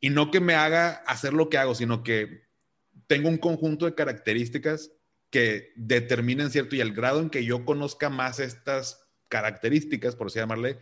[0.00, 2.44] y no que me haga hacer lo que hago, sino que
[3.08, 4.90] tengo un conjunto de características
[5.28, 10.38] que determinen cierto y el grado en que yo conozca más estas características, por así
[10.38, 10.78] llamarle,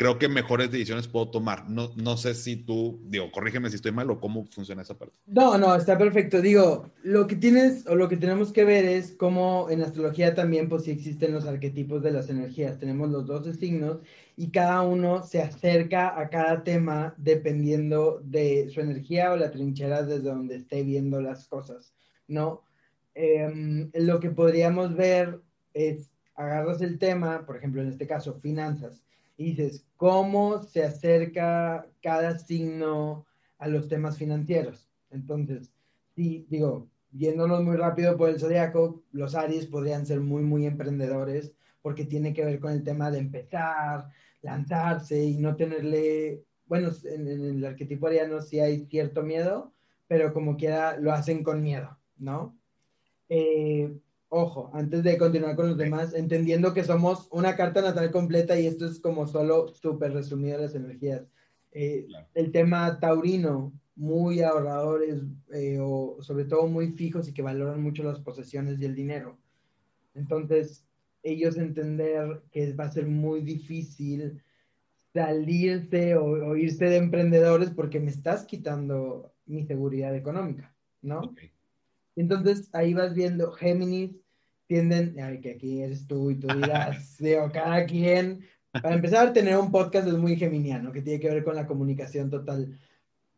[0.00, 1.68] creo que mejores decisiones puedo tomar.
[1.68, 5.14] No, no sé si tú, digo, corrígeme si estoy mal o cómo funciona esa parte.
[5.26, 6.40] No, no, está perfecto.
[6.40, 10.70] Digo, lo que tienes o lo que tenemos que ver es cómo en astrología también,
[10.70, 12.78] pues sí existen los arquetipos de las energías.
[12.78, 13.98] Tenemos los 12 signos
[14.38, 20.02] y cada uno se acerca a cada tema dependiendo de su energía o la trinchera
[20.02, 21.92] desde donde esté viendo las cosas,
[22.26, 22.62] ¿no?
[23.14, 25.42] Em, lo que podríamos ver
[25.74, 29.02] es, agarras el tema, por ejemplo, en este caso, finanzas
[29.40, 33.26] y dices, ¿cómo se acerca cada signo
[33.58, 34.88] a los temas financieros?
[35.10, 35.70] Entonces,
[36.16, 41.52] sí, digo, viéndonos muy rápido por el zodiaco, los Aries podrían ser muy, muy emprendedores
[41.82, 44.08] porque tiene que ver con el tema de empezar,
[44.40, 49.74] lanzarse y no tenerle, bueno, en, el arquetipo ariano sí hay cierto miedo,
[50.08, 52.56] pero como quiera lo hacen con miedo, ¿no?
[53.28, 53.94] Eh,
[54.30, 58.66] ojo, antes de continuar con los demás, entendiendo que somos una carta natal completa y
[58.66, 61.26] esto es como solo súper resumido las energías.
[61.72, 65.20] Eh, el tema taurino, muy ahorradores
[65.52, 69.36] eh, o sobre todo muy fijos y que valoran mucho las posesiones y el dinero.
[70.14, 70.86] Entonces,
[71.22, 74.42] ellos entender que va a ser muy difícil
[75.12, 81.34] salirse o, irse de emprendedores porque me estás quitando mi seguridad económica, ¿no?
[82.20, 84.14] Entonces ahí vas viendo Géminis,
[84.66, 88.40] tienden, ay, que aquí eres tú y tú dirás, digo, cada quien,
[88.72, 92.30] para empezar, tener un podcast es muy geminiano, que tiene que ver con la comunicación
[92.30, 92.78] total,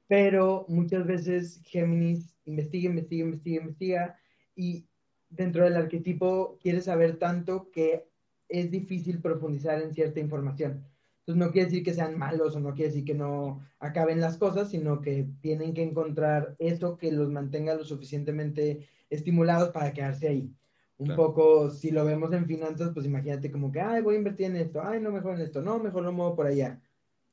[0.08, 4.18] pero muchas veces Géminis investiga, investiga, investiga, investiga,
[4.54, 4.86] y
[5.30, 8.08] dentro del arquetipo quiere saber tanto que
[8.48, 10.84] es difícil profundizar en cierta información.
[11.22, 14.38] Entonces no quiere decir que sean malos o no quiere decir que no acaben las
[14.38, 20.28] cosas, sino que tienen que encontrar eso que los mantenga lo suficientemente estimulados para quedarse
[20.28, 20.52] ahí.
[20.98, 24.46] Un poco, si lo vemos en finanzas, pues imagínate como que, ay, voy a invertir
[24.46, 26.80] en esto, ay, no, mejor en esto, no, mejor lo muevo por allá.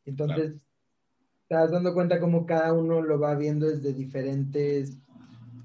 [0.06, 0.56] Entonces,
[1.49, 4.97] das dando cuenta como cada uno lo va viendo desde diferentes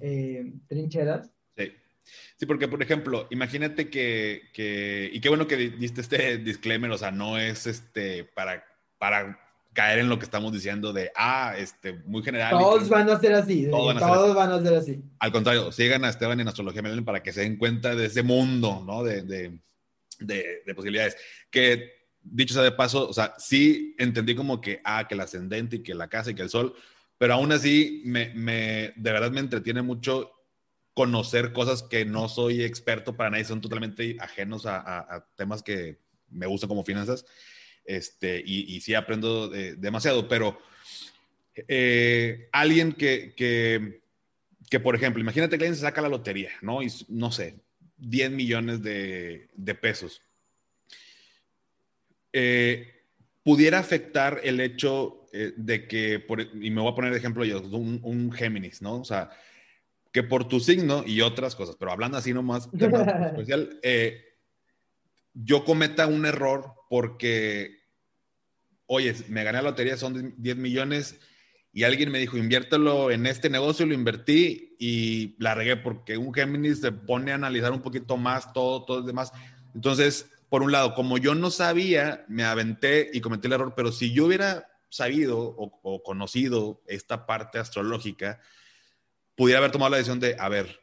[0.00, 1.30] eh, trincheras.
[2.36, 2.46] Sí.
[2.46, 7.10] Porque por ejemplo, imagínate que, que, y qué bueno que diste este disclaimer, o sea,
[7.10, 8.64] no es este para,
[8.98, 9.38] para
[9.74, 12.52] caer en lo que estamos diciendo de, ah, este, muy general.
[12.52, 13.94] Todos van a ser así, todos,
[14.34, 15.02] van, a ser así.
[15.18, 18.22] Al contrario, sigan a Esteban en Astrología Millennial para que se den cuenta de ese
[18.22, 19.02] mundo, ¿no?
[19.02, 19.58] De, de,
[20.20, 21.16] de, posibilidades.
[21.50, 25.76] Que, dicho sea de paso, o sea, sí entendí como que, ah, que el ascendente
[25.76, 26.74] y que la casa y que el sol,
[27.18, 30.30] pero aún así, me, me, de verdad me entretiene mucho
[30.94, 35.62] conocer cosas que no soy experto para nadie, son totalmente ajenos a, a, a temas
[35.62, 35.98] que
[36.30, 37.26] me gustan como finanzas
[37.84, 40.58] este, y, y sí aprendo demasiado, pero
[41.68, 44.02] eh, alguien que, que,
[44.68, 46.82] que, por ejemplo, imagínate que alguien se saca la lotería, ¿no?
[46.82, 47.60] Y no sé,
[47.98, 49.48] 10 millones de,
[49.80, 50.20] pesos.
[52.32, 52.90] Eh,
[53.42, 56.26] pudiera afectar el hecho eh, de que,
[56.60, 59.00] y me voy a poner de ejemplo yo, un, un, Géminis, ¿no?
[59.00, 59.30] O sea,
[60.14, 64.22] que por tu signo y otras cosas, pero hablando así nomás, especial, eh,
[65.32, 67.80] yo cometa un error porque,
[68.86, 71.18] oye, me gané la lotería, son 10 millones
[71.72, 76.32] y alguien me dijo, inviértelo en este negocio, lo invertí y la regué porque un
[76.32, 79.32] Géminis se pone a analizar un poquito más todo, todo el demás.
[79.74, 83.90] Entonces, por un lado, como yo no sabía, me aventé y cometí el error, pero
[83.90, 88.38] si yo hubiera sabido o, conocido esta parte astrológica,
[89.36, 90.80] pudiera haber tomado la decisión de, a ver,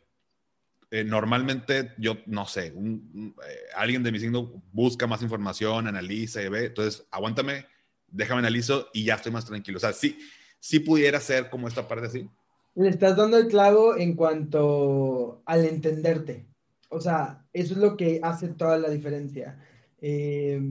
[0.90, 3.34] eh, normalmente yo, no sé, eh,
[3.76, 7.66] alguien de mi signo busca más información, analiza y ve, entonces aguántame,
[8.08, 9.78] déjame analizo y ya estoy más tranquilo.
[9.78, 10.18] O sea, sí,
[10.60, 12.30] sí pudiera ser como esta parte así.
[12.76, 16.46] Le estás dando el clavo en cuanto al entenderte.
[16.90, 19.60] O sea, eso es lo que hace toda la diferencia.
[20.02, 20.62] Eh,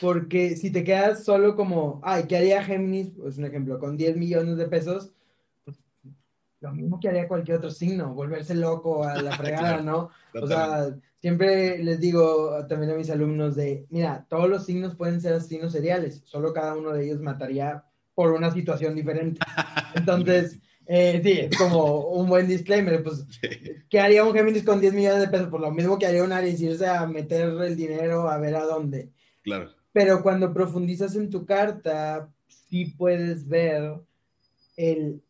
[0.00, 3.10] porque si te quedas solo como, ay, ¿qué haría Géminis?
[3.10, 5.12] Pues un ejemplo, con 10 millones de pesos,
[6.62, 10.10] lo mismo que haría cualquier otro signo, volverse loco a la fregada, ¿no?
[10.34, 15.20] O sea, siempre les digo también a mis alumnos de, mira, todos los signos pueden
[15.20, 19.40] ser signos seriales, solo cada uno de ellos mataría por una situación diferente.
[19.94, 23.02] Entonces, eh, sí, es como un buen disclaimer.
[23.02, 23.26] Pues,
[23.88, 25.48] ¿qué haría un Géminis con 10 millones de pesos?
[25.48, 28.64] Por lo mismo que haría un Aries, irse a meter el dinero a ver a
[28.64, 29.10] dónde.
[29.42, 29.70] Claro.
[29.92, 34.00] Pero cuando profundizas en tu carta, sí puedes ver
[34.76, 35.22] el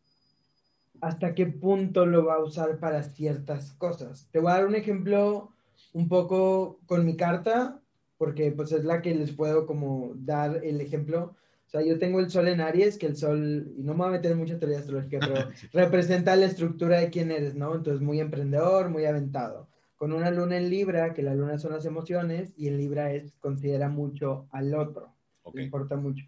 [1.03, 4.27] hasta qué punto lo va a usar para ciertas cosas.
[4.31, 5.51] Te voy a dar un ejemplo
[5.93, 7.79] un poco con mi carta,
[8.17, 11.35] porque pues es la que les puedo como dar el ejemplo
[11.73, 14.09] o sea, yo tengo el sol en Aries, que el sol, y no me voy
[14.09, 17.73] a meter en mucha teoría astrológica, pero representa la estructura de quién eres, ¿no?
[17.73, 19.67] Entonces, muy emprendedor, muy aventado.
[19.95, 23.33] Con una luna en Libra, que la luna son las emociones, y en Libra es,
[23.39, 25.15] considera mucho al otro,
[25.51, 26.23] le importa mucho.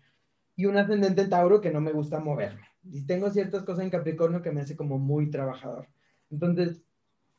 [0.56, 2.64] Y un ascendente en Tauro que no me gusta moverme.
[2.92, 5.88] Y tengo ciertas cosas en Capricornio que me hace como muy trabajador.
[6.30, 6.82] Entonces,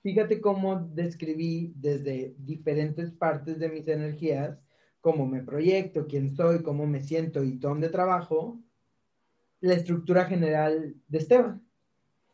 [0.03, 4.59] fíjate cómo describí desde diferentes partes de mis energías
[5.07, 8.61] cómo me proyecto, quién soy, cómo me siento y dónde trabajo,
[9.61, 11.63] la estructura general de Esteban.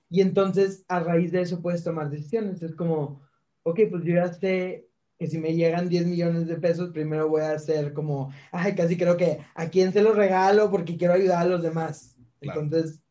[0.08, 2.62] Y entonces a raíz de eso puedes tomar decisiones.
[2.62, 3.20] Es como,
[3.62, 7.42] ok, pues yo ya sé que si me llegan 10 millones de pesos, primero voy
[7.42, 11.42] a hacer como, ay, casi creo que a quién se los regalo porque quiero ayudar
[11.42, 12.16] a los demás.
[12.40, 13.01] Entonces,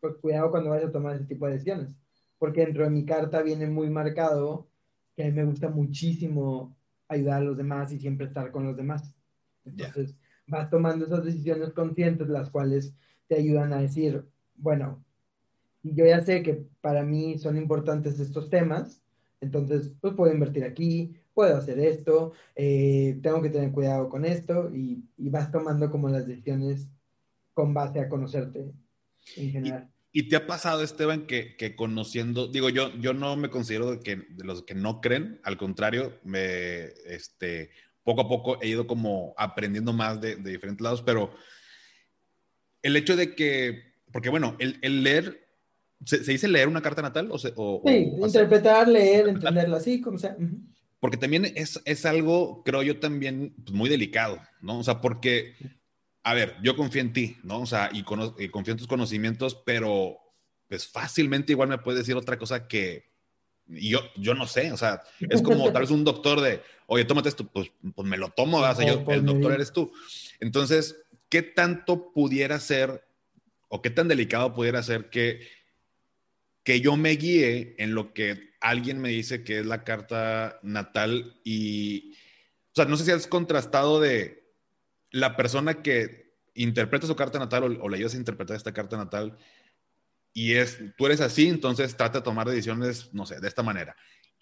[0.00, 1.94] pues cuidado cuando vayas a tomar ese tipo de decisiones.
[2.38, 4.68] Porque dentro de mi carta viene muy marcado
[5.16, 6.76] que a mí me gusta muchísimo
[7.08, 9.14] ayudar a los demás y siempre estar con los demás.
[9.64, 10.14] Entonces,
[10.46, 12.94] vas tomando esas decisiones conscientes, las cuales
[13.26, 14.24] te ayudan a decir,
[14.56, 15.04] bueno,
[15.82, 19.02] yo ya sé que para mí son importantes estos temas,
[19.40, 24.70] entonces, pues puedo invertir aquí, puedo hacer esto, eh, tengo que tener cuidado con esto,
[24.74, 26.88] y, vas tomando como las decisiones
[27.54, 28.72] con base a conocerte
[29.36, 29.90] en general.
[30.10, 34.00] ¿Y te ha pasado, Esteban, que, que, conociendo, digo, yo, yo no me considero de,
[34.00, 37.70] que, de los que no creen, al contrario, me, este,
[38.02, 41.34] poco a poco he ido como aprendiendo más de, de diferentes lados, pero
[42.82, 45.46] el hecho de que, porque bueno, el, el leer,
[46.04, 47.28] ¿se, dice leer una carta natal?
[47.30, 47.52] O, sí,
[48.18, 50.36] interpretar, leer, entenderla así, como sea.
[51.00, 54.78] Porque también es, es algo, creo yo, también pues, muy delicado, ¿no?
[54.78, 55.54] O sea, porque
[56.28, 57.60] a ver, yo confío en ti, ¿no?
[57.62, 60.18] O sea, y, confío en tus conocimientos, pero
[60.68, 63.14] pues fácilmente igual me puedes decir otra cosa que
[63.66, 67.30] yo, yo no sé, o sea, es como tal vez un doctor de, oye, tómate
[67.30, 69.90] esto, pues, pues me lo tomo, o sea, yo, el doctor eres tú.
[70.38, 73.08] Entonces, ¿qué tanto pudiera ser
[73.68, 75.48] o qué tan delicado pudiera ser que,
[76.62, 81.40] que yo me guíe en lo que alguien me dice que es la carta natal
[81.42, 82.12] y,
[82.72, 84.47] o sea, no sé si has contrastado de,
[85.10, 89.36] la persona que interpreta su carta natal o, le ayudas a interpretar esta carta natal
[90.32, 93.96] y es, tú eres así, entonces trata de tomar decisiones, no sé, de esta manera.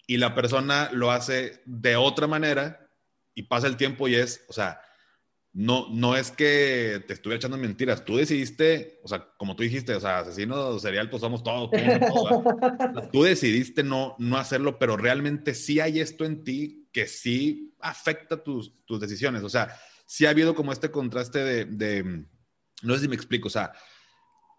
[0.05, 2.89] Y la persona lo hace de otra manera
[3.33, 4.81] y pasa el tiempo y es, o sea,
[5.53, 9.95] no, no es que te estuviera echando mentiras, tú decidiste, o sea, como tú dijiste,
[9.95, 11.71] o sea, asesino serial, pues somos todos.
[13.11, 18.43] tú decidiste no, no hacerlo, pero realmente sí hay esto en ti que sí afecta
[18.43, 19.41] tus, tus decisiones.
[19.41, 19.75] O sea,
[20.07, 22.25] sí ha habido como este contraste de,
[22.81, 23.73] no sé si me explico, o sea,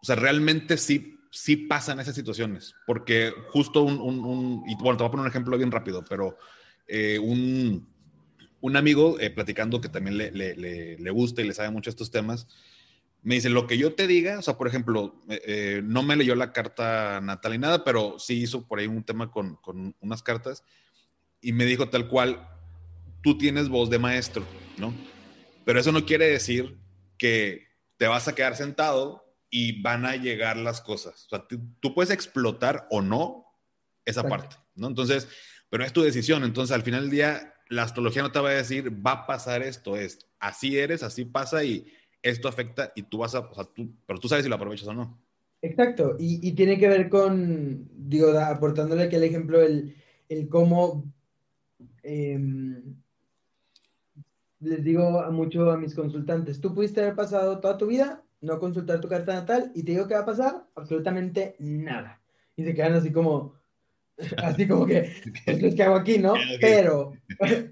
[0.01, 5.03] o sea, realmente sí, sí pasan esas situaciones, porque justo un, un, y bueno, te
[5.03, 6.37] voy a poner un ejemplo bien rápido, pero
[6.87, 7.89] eh, un,
[8.61, 10.55] un, amigo eh, platicando que también le, le,
[10.99, 12.47] le, gusta y le sabe mucho estos temas,
[13.23, 16.35] me dice, lo que yo te diga, o sea, por ejemplo, eh, no me leyó
[16.35, 20.23] la carta natal y nada, pero sí hizo por ahí un tema con, con unas
[20.23, 20.63] cartas
[21.41, 22.47] y me dijo tal cual,
[23.23, 24.45] tú tienes voz de maestro,
[24.77, 24.93] ¿no?
[25.69, 26.79] Pero eso no quiere decir
[27.19, 27.67] que
[27.99, 31.27] te vas a quedar sentado y van a llegar las cosas.
[31.27, 33.45] O sea, tú, puedes explotar o no
[34.07, 34.87] esa parte, ¿no?
[34.87, 35.29] Entonces,
[35.69, 36.43] pero es tu decisión.
[36.45, 39.63] Entonces, al final del día, la astrología no te va a decir, va a pasar
[39.63, 41.87] esto, es así eres, así pasa y
[42.23, 44.89] esto afecta y tú vas a, o sea, tú, pero tú sabes si lo aprovechas
[44.89, 45.23] o no.
[45.61, 49.95] Exacto, y, tiene que ver con, digo, aportándole aquí el ejemplo, el,
[50.31, 51.13] el cómo
[52.03, 52.97] em,
[54.61, 58.59] les digo a mucho a mis consultantes, tú pudiste haber pasado toda tu vida no
[58.59, 62.21] consultar tu carta natal y te digo que va a pasar absolutamente nada.
[62.57, 63.55] Y se quedan así como,
[64.39, 65.11] así como que,
[65.45, 66.35] pues es que hago aquí, ¿no?
[66.61, 67.13] Pero,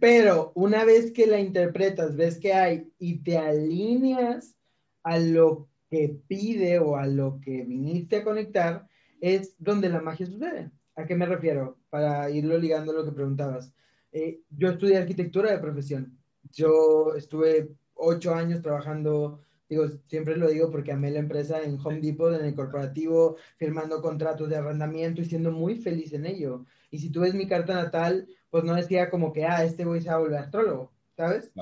[0.01, 4.57] pero una vez que la interpretas, ves que hay y te alineas
[5.03, 8.87] a lo que pide o a lo que viniste a conectar,
[9.20, 10.70] es donde la magia sucede.
[10.95, 11.78] ¿A qué me refiero?
[11.91, 13.72] Para irlo ligando a lo que preguntabas.
[14.12, 16.18] Eh, yo estudié arquitectura de profesión.
[16.53, 22.01] Yo estuve ocho años trabajando Digo, siempre lo digo porque amé la empresa en Home
[22.01, 26.64] Depot, en el corporativo, firmando contratos de arrendamiento y siendo muy feliz en ello.
[26.90, 30.07] Y si tú ves mi carta natal, pues no decía como que, ah, este voy
[30.07, 31.53] a volver astrólogo, ¿sabes?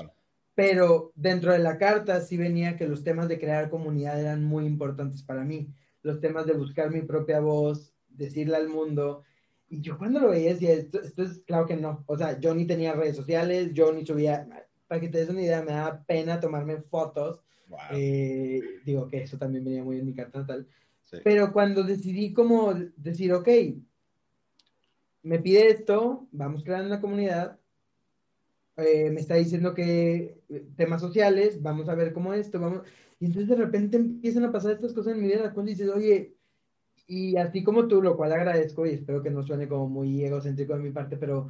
[0.53, 4.65] Pero dentro de la carta sí venía que los temas de crear comunidad eran muy
[4.65, 5.73] importantes para mí.
[6.03, 9.23] Los temas de buscar mi propia voz, decirle al mundo.
[9.67, 12.03] Y yo cuando lo veía decía, esto, esto es claro que no.
[12.05, 14.47] O sea, yo ni tenía redes sociales, yo ni subía,
[14.87, 17.41] para que te des una idea, me daba pena tomarme fotos.
[17.91, 20.67] Eh, digo que eso también venía muy en mi carta natal.
[21.23, 23.47] Pero cuando decidí como decir, ok,
[25.23, 27.59] me pide esto, vamos creando una comunidad,
[28.77, 32.81] eh, me está diciendo que eh, temas sociales, vamos a ver cómo esto, vamos...
[33.19, 36.35] Y entonces de repente empiezan a pasar estas cosas en mi vida, cuando dices, oye,
[37.07, 40.73] y así como tú, lo cual agradezco y espero que no suene como muy egocéntrico
[40.73, 41.49] de mi parte, pero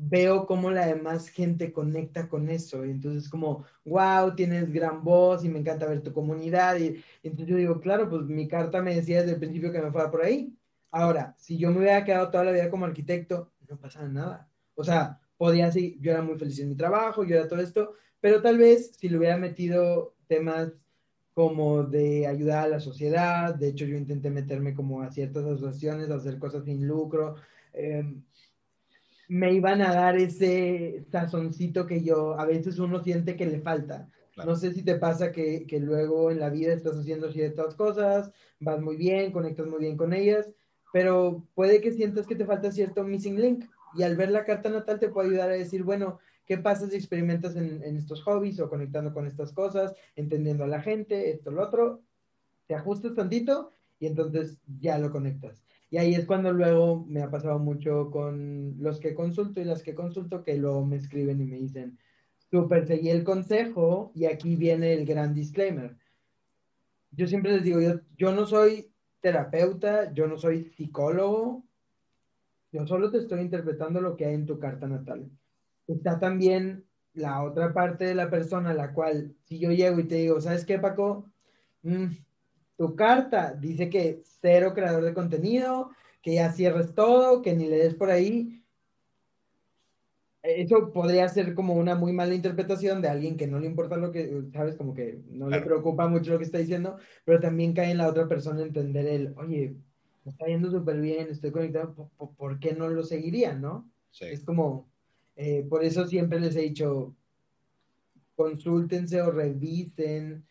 [0.00, 2.84] veo cómo la demás gente conecta con eso.
[2.84, 6.78] Y entonces como, wow, tienes gran voz y me encanta ver tu comunidad.
[6.78, 9.90] Y, entonces yo digo, claro, pues mi carta me decía desde el principio que me
[9.92, 10.54] fuera por ahí.
[10.90, 14.48] Ahora, si yo me hubiera quedado toda la vida como arquitecto, no pasa nada.
[14.74, 17.94] O sea, podía seguir, yo era muy feliz en mi trabajo, yo era todo esto,
[18.20, 20.72] pero tal vez si le hubiera metido temas
[21.34, 26.10] como de ayudar a la sociedad, de hecho yo intenté meterme como a ciertas asociaciones,
[26.10, 27.36] a hacer cosas sin lucro,
[27.72, 28.04] eh,
[29.28, 34.08] me iban a dar ese sazoncito que yo, a veces uno siente que le falta.
[34.44, 38.30] No sé si te pasa que, que, luego en la vida estás haciendo ciertas cosas,
[38.60, 40.48] vas muy bien, conectas muy bien con ellas,
[40.92, 43.64] pero puede que sientas que te falta cierto missing link.
[43.94, 46.96] Y al ver la carta natal te puede ayudar a decir, bueno, ¿qué pasa si
[46.96, 51.50] experimentas en, en estos hobbies o conectando con estas cosas, entendiendo a la gente, esto,
[51.50, 52.02] lo otro?
[52.66, 55.64] Te ajustas tantito y entonces ya lo conectas.
[55.90, 59.82] Y ahí es cuando luego me ha pasado mucho con los que consulto y las
[59.82, 61.98] que consulto que luego me escriben y me dicen,
[62.50, 65.96] súper seguí el consejo y aquí viene el gran disclaimer.
[67.10, 71.64] Yo siempre les digo, yo, yo no soy terapeuta, yo no soy psicólogo,
[72.70, 75.30] yo solo te estoy interpretando lo que hay en tu carta natal.
[75.86, 76.84] Está también
[77.14, 80.64] la otra parte de la persona, la cual, si yo llego y te digo, ¿sabes
[80.66, 81.30] qué, Paco?
[81.82, 82.08] Mm,
[82.78, 85.90] tu carta dice que cero creador de contenido,
[86.22, 88.62] que ya cierres todo, que ni le des por ahí.
[90.44, 94.12] Eso podría ser como una muy mala interpretación de alguien que no le importa lo
[94.12, 97.90] que, sabes, como que no le preocupa mucho lo que está diciendo, pero también cae
[97.90, 99.74] en la otra persona entender el, oye,
[100.24, 103.90] me está yendo súper bien, estoy conectado, ¿por, qué no lo seguiría, no?
[104.20, 104.88] Es como,
[105.34, 107.12] eh, por eso siempre les he dicho,
[108.36, 110.44] consúltense o revisen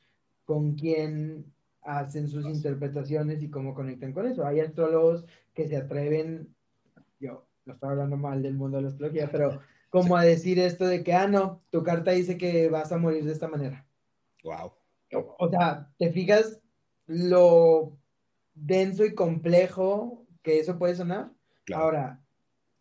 [0.44, 1.46] con quién
[1.88, 4.46] hacen sus interpretaciones y cómo conectan con eso.
[4.46, 6.54] Hay astrólogos que se atreven,
[7.20, 10.86] yo no estoy hablando mal del mundo de la astrología, pero como a decir esto
[10.86, 13.88] de que, ah, no, tu carta dice que vas a morir de esta manera.
[14.44, 14.74] Wow.
[15.40, 16.60] O, sea, ¿te fijas
[17.06, 17.98] lo
[18.54, 21.32] denso y complejo que eso puede sonar?
[21.74, 22.22] Ahora,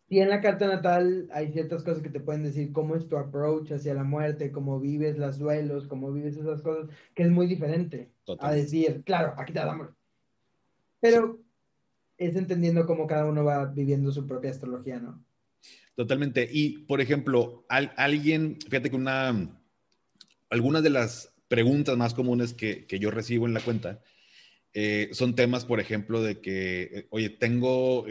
[0.09, 3.17] y en la carta natal hay ciertas cosas que te pueden decir cómo es tu
[3.17, 7.45] approach hacia la muerte, cómo vives los duelos, cómo vives esas cosas, que es muy
[7.45, 9.89] diferente a decir, claro, aquí te damos.
[11.01, 11.39] Pero
[12.17, 15.23] es entendiendo cómo cada uno va viviendo su propia astrología, ¿no?
[15.95, 16.47] Totalmente.
[16.49, 19.59] Y, por ejemplo, alguien, fíjate que una,
[20.49, 24.01] algunas de las preguntas más comunes que, que yo recibo en la cuenta
[24.73, 28.05] eh, son temas, por ejemplo, de que, oye, tengo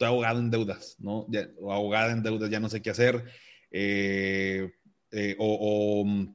[0.00, 1.26] estoy ahogado en deudas, ¿no?
[1.58, 3.22] o ahogada en deudas, ya no sé qué hacer.
[3.70, 4.72] Eh,
[5.10, 6.34] eh, o, mm,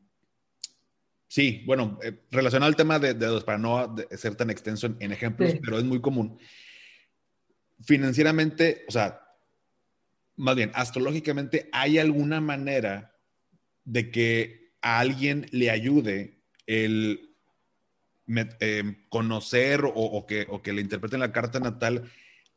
[1.27, 5.55] sí, bueno, eh, relacionado al tema de, deudas, para no ser tan extenso en, ejemplos,
[5.63, 6.37] pero es muy común.
[7.83, 9.19] Financieramente, o sea,
[10.35, 13.15] más bien, astrológicamente, ¿hay alguna manera
[13.83, 17.35] de que a alguien le ayude el
[18.59, 22.11] eh, conocer o, que, o que le interpreten la carta natal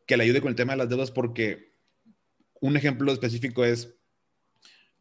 [0.09, 1.13] que le ayude con el tema de las deudas?
[1.13, 1.77] Porque
[2.61, 3.95] un ejemplo específico es,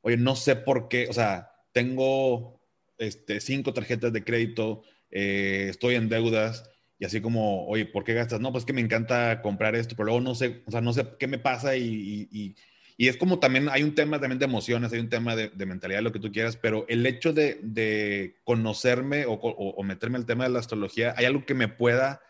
[0.02, 2.62] oye, no sé por qué, o sea, tengo
[3.00, 8.14] este, cinco tarjetas de crédito, eh, estoy en deudas y así como, oye, ¿por qué
[8.14, 8.42] gastas?
[8.42, 11.08] No, pues que me encanta comprar esto, pero luego no sé, o sea, no sé
[11.18, 12.56] qué me pasa y, y,
[12.98, 15.66] y es como también hay un tema también de emociones, hay un tema de, de
[15.66, 20.18] mentalidad, lo que tú quieras, pero el hecho de, de conocerme o, o, o, meterme
[20.18, 22.22] el tema de la astrología, ¿hay algo que me pueda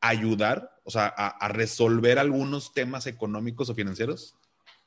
[0.00, 4.36] ayudar, o sea, a, a resolver algunos temas económicos o financieros?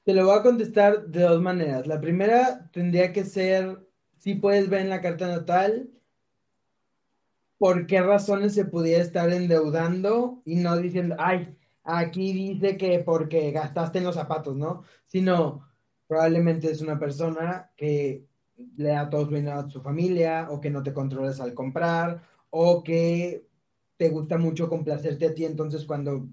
[0.03, 1.87] Te lo voy a contestar de dos maneras.
[1.87, 3.87] La primera tendría que ser,
[4.17, 5.89] si puedes ver en la carta natal,
[7.57, 13.51] por qué razones se pudiera estar endeudando y no diciendo, ay, aquí dice que porque
[13.51, 14.83] gastaste en los zapatos, ¿no?
[15.05, 15.65] Sino,
[16.05, 18.25] probablemente es una persona que
[18.75, 22.21] le da todo su dinero a su familia o que no te controles al comprar
[22.49, 23.47] o que
[24.03, 26.27] te gusta mucho complacerte a ti, entonces cuando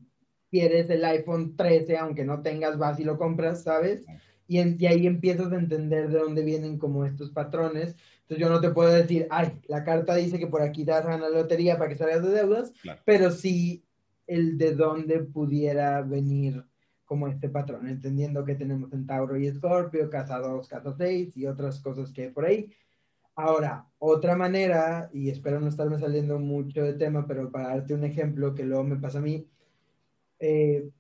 [0.50, 4.04] quieres el iPhone 13, aunque no tengas, vas y lo compras, ¿sabes?
[4.48, 7.94] Y, en, y, ahí empiezas a entender de dónde vienen como estos patrones.
[8.22, 11.06] Entonces yo no te puedo decir, ay, la carta dice que por aquí te vas
[11.06, 13.00] a ganar la lotería para que salgas de deudas, claro.
[13.04, 13.84] pero sí
[14.26, 16.64] el de dónde pudiera venir
[17.04, 21.46] como este patrón, entendiendo que tenemos en Tauro y Escorpio, casa 2, casa 6 y
[21.46, 22.72] otras cosas que hay por ahí.
[23.35, 28.05] Ahora, otra manera, y espero no estarme saliendo mucho de tema, pero para darte un
[28.05, 29.49] ejemplo que luego me pasa a mí,
[30.39, 30.91] eh,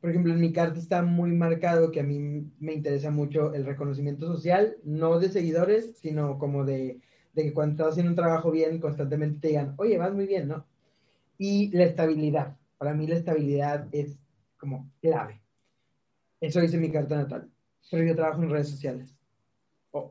[0.00, 2.18] por ejemplo, en mi carta está muy marcado que a mí
[2.58, 7.00] me interesa mucho el reconocimiento social, no de seguidores, sino como de,
[7.34, 10.48] de que cuando estás haciendo un trabajo bien, constantemente te digan, oye, vas muy bien,
[10.48, 10.66] ¿no?
[11.38, 12.56] Y la estabilidad.
[12.78, 14.18] Para mí la estabilidad es
[14.58, 15.40] como clave.
[16.40, 17.50] Eso dice mi carta natal.
[17.90, 19.14] Pero yo trabajo en redes sociales.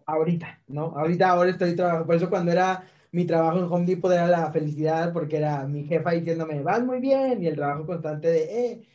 [0.06, 0.94] Ahorita, ¿no?
[0.96, 2.06] Ahorita, ahora estoy trabajando.
[2.06, 5.84] Por eso cuando era mi trabajo en Home Depot era la felicidad porque era mi
[5.86, 8.88] jefa diciéndome, vas muy bien, y el trabajo constante de, eh.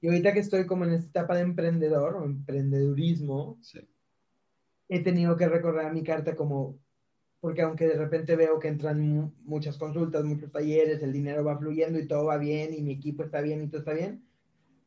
[0.00, 3.80] Y ahorita que estoy como en esta etapa de emprendedor o emprendedurismo, sí.
[4.88, 6.78] he tenido que recorrer a mi carta como,
[7.40, 11.98] porque aunque de repente veo que entran muchas consultas, muchos talleres, el dinero va fluyendo
[11.98, 14.24] y todo va bien y mi equipo está bien y todo está bien,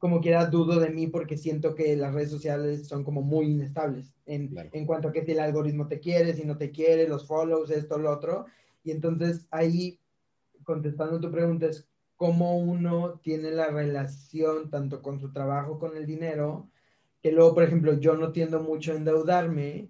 [0.06, 4.14] como quiera dudo de mí porque siento que las redes sociales son como muy inestables
[4.28, 4.70] en, claro.
[4.72, 7.72] en cuanto a que si el algoritmo te quiere, si no te quiere, los follows,
[7.72, 8.46] esto, lo otro.
[8.84, 10.00] Y entonces ahí,
[10.64, 16.06] contestando tu pregunta, es cómo uno tiene la relación tanto con su trabajo, con el
[16.06, 16.70] dinero,
[17.20, 19.90] que luego, por ejemplo, yo no tiendo mucho a endeudarme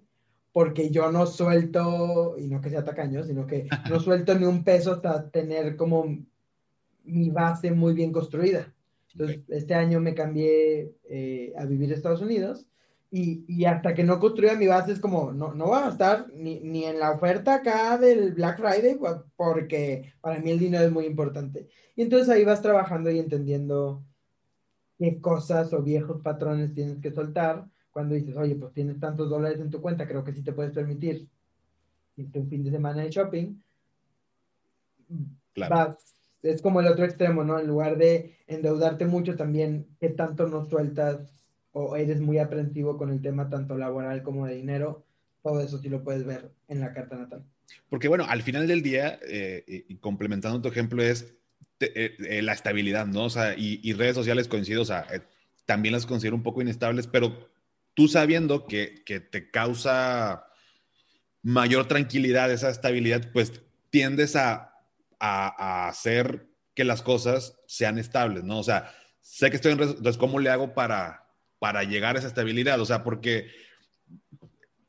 [0.50, 4.64] porque yo no suelto, y no que sea tacaño, sino que no suelto ni un
[4.64, 6.06] peso hasta tener como
[7.04, 8.72] mi base muy bien construida.
[9.16, 9.58] Entonces, okay.
[9.58, 12.66] este año me cambié eh, a vivir a Estados Unidos
[13.10, 16.26] y, y, hasta que no construya mi base es como, no, no va a estar
[16.34, 18.98] ni, ni, en la oferta acá del Black Friday,
[19.36, 21.68] porque para mí el dinero es muy importante.
[21.94, 24.04] Y entonces ahí vas trabajando y entendiendo
[24.98, 29.60] qué cosas o viejos patrones tienes que soltar cuando dices, oye, pues tienes tantos dólares
[29.60, 31.26] en tu cuenta, creo que sí te puedes permitir
[32.16, 33.62] irte un fin de semana de shopping.
[35.54, 35.74] Claro.
[35.74, 36.15] Vas,
[36.50, 37.58] es como el otro extremo, ¿no?
[37.58, 41.36] En lugar de endeudarte mucho, también, ¿qué tanto no sueltas
[41.78, 45.04] o eres muy aprensivo con el tema tanto laboral como de dinero,
[45.42, 47.44] todo eso sí lo puedes ver en la carta natal.
[47.90, 51.34] Porque bueno, al final del día, eh, y complementando tu ejemplo, es
[51.80, 53.24] eh, la estabilidad, ¿no?
[53.24, 55.20] O sea, y, redes sociales coincido, o sea, eh,
[55.66, 57.50] también las considero un poco inestables, pero
[57.92, 60.46] tú sabiendo que, que te causa
[61.42, 63.52] mayor tranquilidad, esa estabilidad, pues
[63.90, 64.75] tiendes a,
[65.18, 68.58] a, hacer que las cosas sean estables, ¿no?
[68.58, 71.26] O sea, sé que estoy en redes, entonces, ¿cómo le hago para
[71.58, 72.80] para llegar a esa estabilidad.
[72.80, 73.48] O sea, porque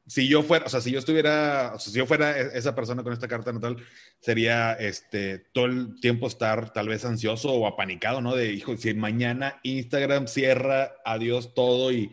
[0.05, 3.03] si yo fuera, o sea, si yo estuviera, o sea, si yo fuera esa persona
[3.03, 3.77] con esta carta natal,
[4.19, 8.35] sería este, todo el tiempo estar tal vez ansioso o apanicado, ¿no?
[8.35, 12.11] De, hijo, si mañana Instagram cierra, adiós todo y,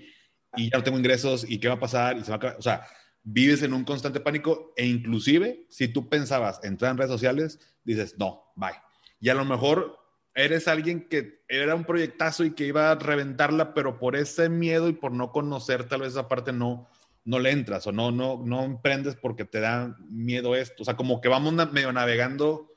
[0.56, 2.62] y ya no tengo ingresos y qué va a pasar y se va a o
[2.62, 2.86] sea,
[3.22, 8.16] vives en un constante pánico e inclusive si tú pensabas entrar en redes sociales, dices,
[8.18, 8.80] no, bye.
[9.20, 9.98] Y a lo mejor
[10.34, 14.88] eres alguien que era un proyectazo y que iba a reventarla, pero por ese miedo
[14.88, 16.88] y por no conocer tal vez esa parte no,
[17.24, 20.82] no le entras o no, no, no emprendes porque te da miedo esto.
[20.82, 22.76] O sea, como que vamos medio navegando,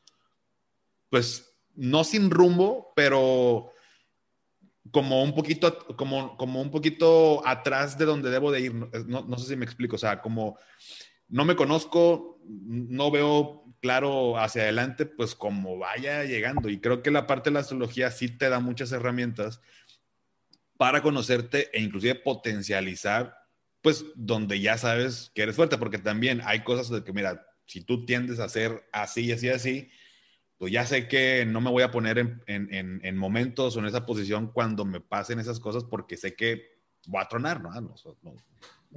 [1.09, 3.71] pues no sin rumbo, pero
[4.91, 8.73] como un poquito, como, como un poquito atrás de donde debo de ir.
[8.73, 9.95] No, no sé si me explico.
[9.95, 10.57] O sea, como
[11.27, 16.69] no me conozco, no veo claro hacia adelante, pues como vaya llegando.
[16.69, 19.61] Y creo que la parte de la astrología sí te da muchas herramientas
[20.77, 23.35] para conocerte e inclusive potencializar,
[23.81, 27.81] pues, donde ya sabes que eres fuerte, porque también hay cosas de que, mira, si
[27.81, 29.89] tú tiendes a hacer así y así, así,
[30.57, 33.85] pues ya sé que no me voy a poner en, en, en, momentos o en
[33.85, 37.69] esa posición cuando me pasen esas cosas porque sé que voy a tronar, ¿no?
[37.79, 37.95] no,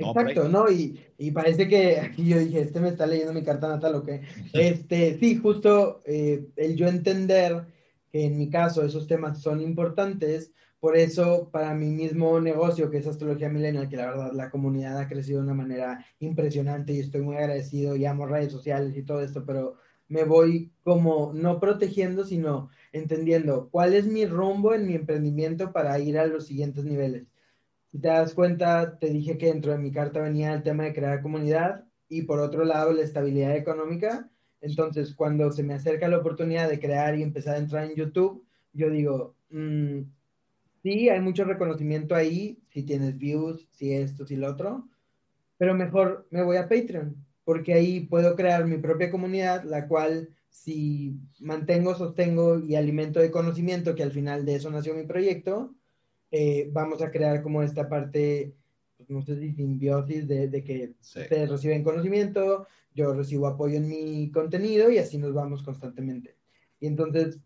[0.08, 0.70] Exacto, ¿no?
[0.70, 4.04] Y, y, parece que aquí yo dije, este me está leyendo mi carta natal o
[4.04, 4.22] qué.
[4.52, 7.66] Este, sí, justo eh, el yo entender
[8.10, 12.98] que en mi caso esos temas son importantes, por eso para mi mismo negocio, que
[12.98, 17.00] es Astrología Millennial, que la verdad la comunidad ha crecido de una manera impresionante y
[17.00, 19.76] estoy muy agradecido y amo redes sociales y todo esto, pero
[20.08, 25.98] me voy como no protegiendo, sino entendiendo cuál es mi rumbo en mi emprendimiento para
[26.00, 27.29] ir a los siguientes niveles.
[27.90, 30.92] Si te das cuenta, te dije que dentro de mi carta venía el tema de
[30.92, 34.30] crear comunidad y por otro lado la estabilidad económica.
[34.60, 38.44] Entonces, cuando se me acerca la oportunidad de crear y empezar a entrar en YouTube,
[38.72, 40.00] yo digo, mm,
[40.82, 44.88] sí, hay mucho reconocimiento ahí, si tienes views, si esto, si lo otro,
[45.56, 50.28] pero mejor me voy a Patreon porque ahí puedo crear mi propia comunidad, la cual
[50.48, 55.74] si mantengo, sostengo y alimento de conocimiento, que al final de eso nació mi proyecto,
[56.30, 58.54] eh, vamos a crear como esta parte,
[58.96, 63.88] pues, no sé si simbiosis de, de que ustedes reciben conocimiento, yo recibo apoyo en
[63.88, 66.36] mi contenido y así nos vamos constantemente.
[66.80, 67.40] Y entonces,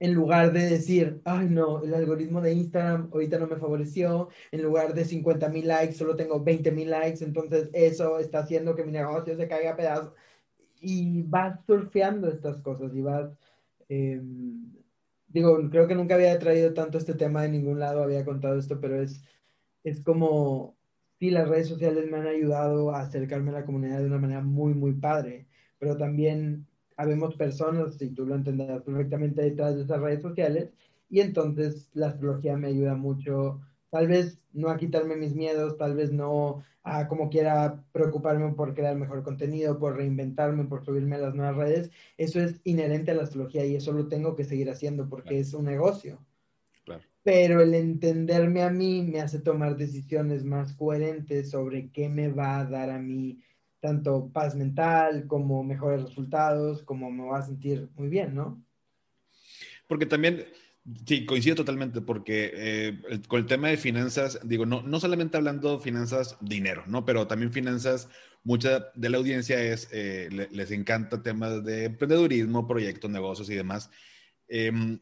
[0.00, 4.62] en lugar de decir, ay no, el algoritmo de Instagram ahorita no me favoreció, en
[4.62, 8.84] lugar de 50 mil likes solo tengo 20 mil likes, entonces eso está haciendo que
[8.84, 10.12] mi negocio se caiga a pedazos.
[10.80, 13.30] Y vas surfeando estas cosas y vas,
[13.88, 14.72] em,
[15.28, 18.80] digo, creo que nunca había traído tanto este tema de ningún lado, había contado esto,
[18.80, 19.22] pero es,
[19.84, 20.76] es como,
[21.18, 24.42] sí, las redes sociales me han ayudado a acercarme a la comunidad de una manera
[24.42, 25.46] muy, muy padre,
[25.78, 26.66] pero también
[26.96, 30.72] habemos personas, y tú lo entenderás perfectamente, detrás de esas redes sociales,
[31.10, 33.60] y entonces la astrología me ayuda mucho,
[33.90, 38.74] tal vez no a quitarme mis miedos, tal vez no a como quiera preocuparme por
[38.74, 43.14] crear mejor contenido, por reinventarme, por subirme a las nuevas redes, eso es inherente a
[43.14, 46.24] la astrología y eso lo tengo que seguir haciendo porque es un negocio.
[47.22, 52.60] Pero el entenderme a mí me hace tomar decisiones más coherentes sobre qué me va
[52.60, 53.38] a dar a mí
[53.80, 58.62] tanto paz mental como mejores resultados, como me va a sentir muy bien, ¿no?
[59.86, 60.44] Porque también,
[61.06, 65.80] sí, coincido totalmente, porque eh, con el tema de finanzas, digo, no, no solamente hablando
[65.80, 67.04] finanzas, dinero, ¿no?
[67.04, 68.08] Pero también finanzas,
[68.44, 73.90] mucha de la audiencia es, eh, les encanta temas de emprendedurismo, proyectos, negocios y demás.
[74.48, 75.00] Em,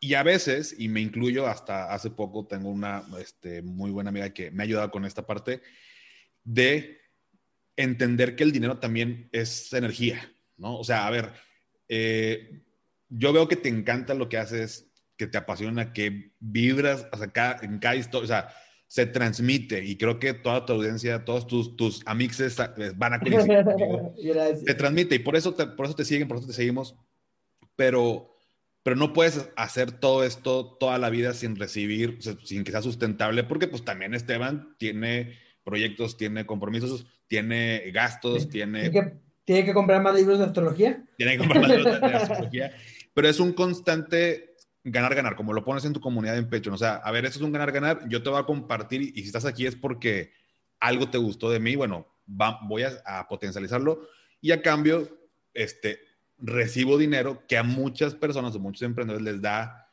[0.00, 4.30] y a veces, y me incluyo hasta hace poco, tengo una este, muy buena amiga
[4.34, 5.62] que me ha ayudado con esta parte
[6.44, 7.00] de
[7.76, 10.78] entender que el dinero también es energía, ¿no?
[10.78, 11.32] O sea, a ver,
[11.88, 12.62] eh,
[13.08, 17.58] yo veo que te encanta lo que haces, que te apasiona, que vibras, o sea,
[17.62, 18.48] en cada historia, o sea,
[18.86, 23.20] se transmite y creo que toda tu audiencia, todos tus, tus amixes eh, van a
[23.20, 23.64] coincidir.
[24.66, 26.94] se transmite y por eso, te, por eso te siguen, por eso te seguimos,
[27.76, 28.36] pero,
[28.82, 33.44] pero no puedes hacer todo esto toda la vida sin recibir, sin que sea sustentable,
[33.44, 38.90] porque pues también Esteban tiene proyectos, tiene compromisos, tiene gastos, tiene...
[39.46, 41.04] ¿Tiene que, comprar más libros de astrología.
[41.18, 42.72] Tiene que comprar más libros de, astrología.
[43.12, 44.53] Pero es un constante
[44.84, 46.72] ganar-ganar, como lo pones en tu comunidad en pecho.
[46.72, 49.26] O sea, a ver, esto es un ganar-ganar, yo te voy a compartir y, si
[49.26, 50.32] estás aquí es porque
[50.78, 54.06] algo te gustó de mí, bueno, voy a, potencializarlo
[54.40, 55.08] y a cambio,
[55.54, 56.00] este,
[56.38, 59.90] recibo dinero que a muchas personas o muchos emprendedores les da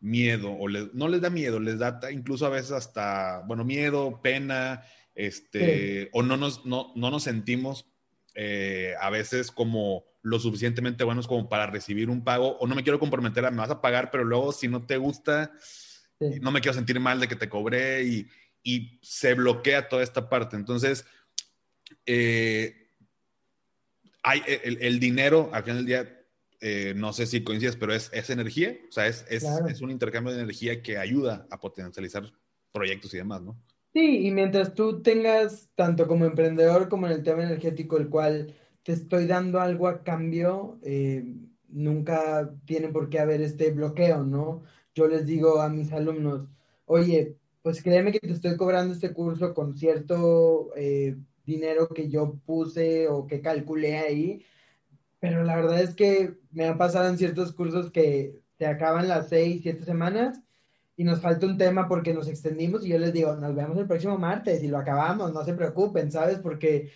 [0.00, 4.82] miedo o no les da miedo, les da incluso a veces hasta, bueno, miedo, pena,
[5.14, 7.86] este, o no nos, no, no nos sentimos
[8.34, 12.82] eh, a veces como lo suficientemente buenos como para recibir un pago, o no me
[12.82, 15.52] quiero comprometer a me vas a pagar, pero luego si no te gusta,
[16.40, 18.26] no me quiero sentir mal de que te cobré y,
[18.64, 20.56] y se bloquea toda esta parte.
[20.56, 21.04] Entonces,
[22.06, 22.88] eh,
[24.24, 26.26] hay el, el, dinero, al final del día,
[26.60, 29.92] eh, no sé si coincides, pero es, es energía, o sea, es, es, es un
[29.92, 32.32] intercambio de energía que ayuda a potencializar
[32.72, 33.56] proyectos y demás, ¿no?
[33.92, 38.56] Sí, y mientras tú tengas, tanto como emprendedor como en el tema energético, el cual
[38.86, 41.24] te estoy dando algo a cambio, eh,
[41.68, 44.62] nunca tiene por qué haber este bloqueo, ¿no?
[44.94, 46.48] Yo les digo a mis alumnos,
[46.84, 52.36] oye, pues créeme que te estoy cobrando este curso con cierto eh, dinero que yo
[52.46, 54.44] puse o que calculé ahí,
[55.18, 59.28] pero la verdad es que me han pasado en ciertos cursos que se acaban las
[59.28, 60.40] seis, siete semanas
[60.96, 63.88] y nos falta un tema porque nos extendimos y yo les digo, nos vemos el
[63.88, 66.38] próximo martes y lo acabamos, no se preocupen, ¿sabes?
[66.38, 66.92] Porque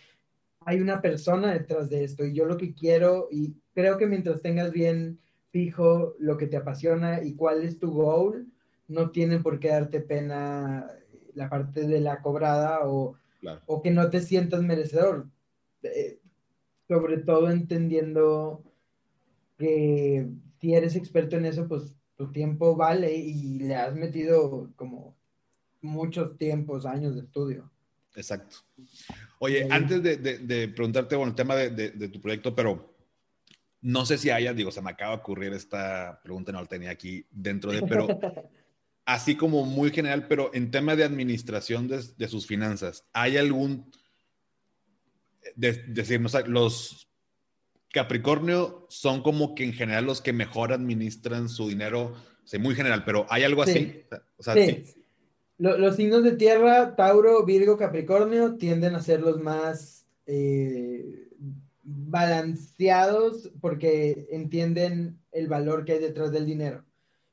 [0.71, 4.41] hay una persona detrás de esto y yo lo que quiero y creo que mientras
[4.41, 5.19] tengas bien
[5.51, 8.47] fijo lo que te apasiona y cuál es tu goal,
[8.87, 10.87] no tiene por qué darte pena
[11.35, 13.17] la parte de la cobrada o,
[13.67, 15.27] o que no te sientas merecedor.
[15.83, 16.21] Eh,
[16.87, 18.63] sobre todo entendiendo
[19.59, 20.29] que
[20.61, 25.17] si eres experto en eso, pues tu tiempo vale y le has metido como
[25.81, 27.69] muchos tiempos, años de estudio.
[28.15, 28.59] Exacto.
[29.43, 32.95] Oye, antes de, preguntarte, bueno, el tema de, tu proyecto, pero
[33.81, 36.91] no sé si haya, digo, se me acaba de ocurrir esta pregunta, no la tenía
[36.91, 38.07] aquí dentro de, pero
[39.07, 43.91] así como muy general, pero en tema de administración de, sus finanzas, ¿hay algún,
[45.57, 47.09] decir, los
[47.95, 52.15] Capricornio son como que en general los que mejor administran su dinero,
[52.45, 54.05] sé, muy general, pero ¿hay algo así?
[54.55, 55.00] sí.
[55.61, 61.29] Los, signos de tierra, Tauro, Virgo, Capricornio, tienden a ser los más eh,
[61.83, 66.87] balanceados porque entienden el valor que hay detrás del dinero.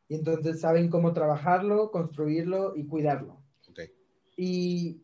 [0.10, 3.42] Y entonces saben cómo trabajarlo, construirlo y cuidarlo.
[4.36, 5.02] Y,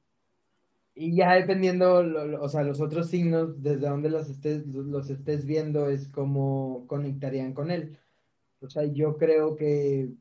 [0.93, 2.03] y, ya dependiendo,
[2.41, 7.53] o sea, los otros signos, desde donde los estés, los estés viendo, es cómo conectarían
[7.53, 7.97] con él.
[8.59, 10.11] O sea, yo creo que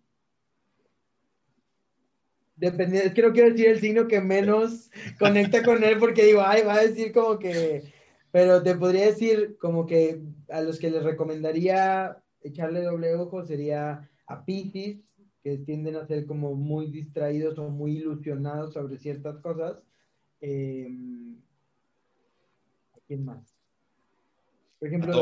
[2.63, 4.89] dependiendo, quiero quiero decir el signo que menos
[5.19, 7.93] conecta con él porque digo, ay, va a decir como que,
[8.31, 14.09] pero te podría decir como que a los que les recomendaría echarle doble ojo sería
[14.27, 15.01] a Pisces,
[15.43, 19.83] que tienden a ser como muy distraídos o muy ilusionados sobre ciertas cosas.
[20.41, 20.89] Eh,
[23.09, 23.52] ¿Quién más?
[24.83, 25.13] Por ejemplo,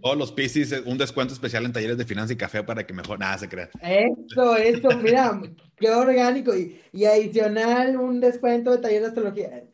[0.00, 3.18] todos, los, Pisces, un descuento especial en talleres de finanzas y café para que mejor
[3.18, 3.68] nada se crea.
[3.82, 5.38] Eso, eso, mira,
[5.76, 9.64] qué orgánico y, y, adicional un descuento de taller de astrología.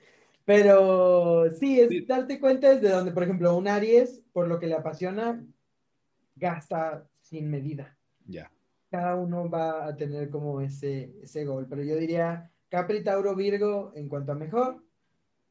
[0.45, 4.75] Pero sí, es darte cuenta desde donde, por ejemplo, un Aries, por lo que le
[4.75, 5.41] apasiona,
[6.35, 7.97] gasta sin medida.
[8.27, 8.51] Ya
[8.91, 11.67] cada uno va a tener como ese, ese gol.
[11.69, 14.83] Pero yo diría Capri, Tauro, Virgo en cuanto a mejor.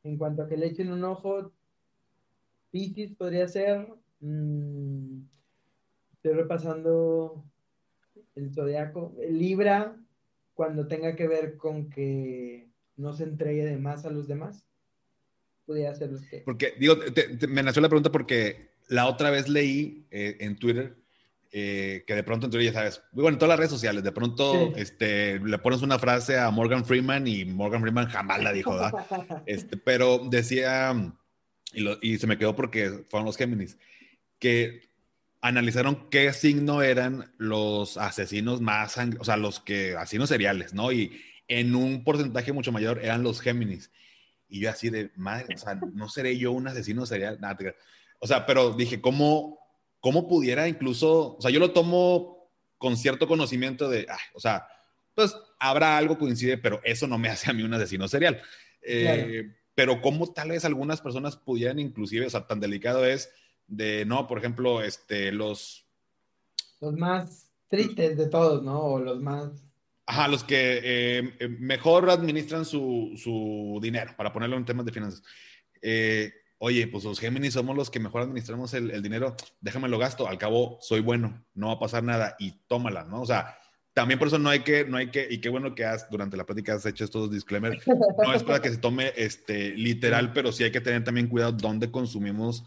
[0.03, 1.51] En cuanto a que le echen un ojo,
[2.71, 3.87] Pisces podría ser.
[4.19, 5.21] Mm,
[6.13, 7.43] estoy repasando
[8.35, 9.15] el zodiaco.
[9.29, 9.95] Libra,
[10.53, 14.65] cuando tenga que ver con que no se entregue de más a los demás.
[15.65, 16.43] Podría ser usted.
[16.45, 16.95] Porque, digo,
[17.49, 20.95] me nació la pregunta porque la otra vez leí eh, en Twitter
[21.51, 24.73] eh, que de pronto entre ya sabes, bueno, en todas las redes sociales, de pronto
[24.75, 28.91] este, le pones una frase a Morgan Freeman y Morgan Freeman jamás la dijo, ¿verdad?
[29.45, 30.93] Este, pero decía,
[31.73, 33.77] y, y, se me quedó porque fueron los Géminis,
[34.39, 34.89] que
[35.41, 40.91] analizaron qué signo eran los asesinos más, o sea, los que, asesinos seriales, ¿no?
[40.91, 43.91] Y en un porcentaje mucho mayor eran los Géminis.
[44.49, 47.57] Y yo así de, madre, o sea, no seré yo un asesino serial, nada,
[48.19, 49.59] o sea, pero dije, ¿cómo
[49.99, 54.67] cómo pudiera incluso, o sea, yo lo tomo con cierto conocimiento de, o sea,
[55.13, 58.41] pues habrá algo coincide, pero eso no me hace a mí un asesino serial.
[58.81, 63.31] Eh, pero cómo tal vez algunas personas pudieran inclusive, o sea, tan delicado es
[63.67, 65.85] de, no, por ejemplo, este, los...
[66.81, 68.79] Los más tristes de todos, ¿no?
[68.79, 69.51] O los más...
[70.07, 74.93] Ajá, los que eh, eh, mejor administran su, su, dinero, para ponerlo en temas de
[74.93, 75.21] finanzas.
[75.79, 79.99] Eh, oye, pues los Géminis somos los que mejor administramos el, el, dinero, déjame lo
[79.99, 83.21] gasto, al cabo soy bueno, no va a pasar nada y tómala, ¿no?
[83.21, 83.59] O sea,
[83.97, 86.37] también por eso no hay que, no hay que, y qué bueno que has, durante
[86.37, 87.83] la plática has hecho estos disclaimers,
[88.23, 91.53] no es para que se tome este, literal, pero sí hay que tener también cuidado
[91.53, 92.63] dónde consumimos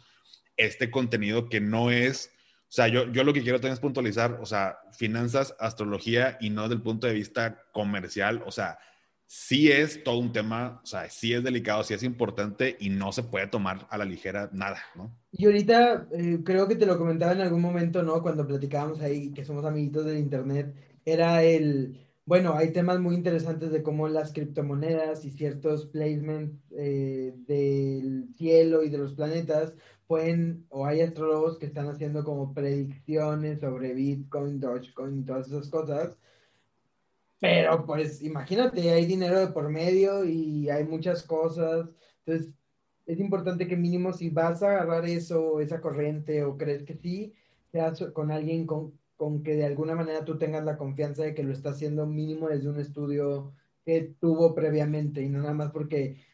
[0.57, 4.41] este contenido que no es, o sea, yo, yo lo que quiero también es puntualizar,
[4.43, 8.81] o sea, finanzas, astrología y no desde el punto de vista comercial, o sea,
[9.24, 13.12] sí es todo un tema, o sea, sí es delicado, sí es importante y no
[13.12, 15.16] se puede tomar a la ligera nada, ¿no?
[15.31, 18.20] Y ahorita eh, creo que te lo comentaba en algún momento, ¿no?
[18.20, 23.72] Cuando platicábamos ahí, que somos amiguitos del Internet, era el, bueno, hay temas muy interesantes
[23.72, 29.74] de cómo las criptomonedas y ciertos placements eh, del cielo y de los planetas
[30.07, 36.16] pueden, o hay astrólogos que están haciendo como predicciones sobre Bitcoin, Dogecoin todas esas cosas
[37.40, 41.88] pero pues imagínate, hay dinero de por medio y hay muchas cosas.
[42.24, 42.53] Entonces,
[43.07, 47.34] es importante que mínimo si vas a agarrar eso, esa corriente, o crees que sí,
[47.72, 51.43] seas con alguien con, con que de alguna manera tú tengas la confianza de que
[51.43, 53.53] lo está haciendo mínimo desde un estudio
[53.85, 56.25] que tuvo previamente y no nada más porque,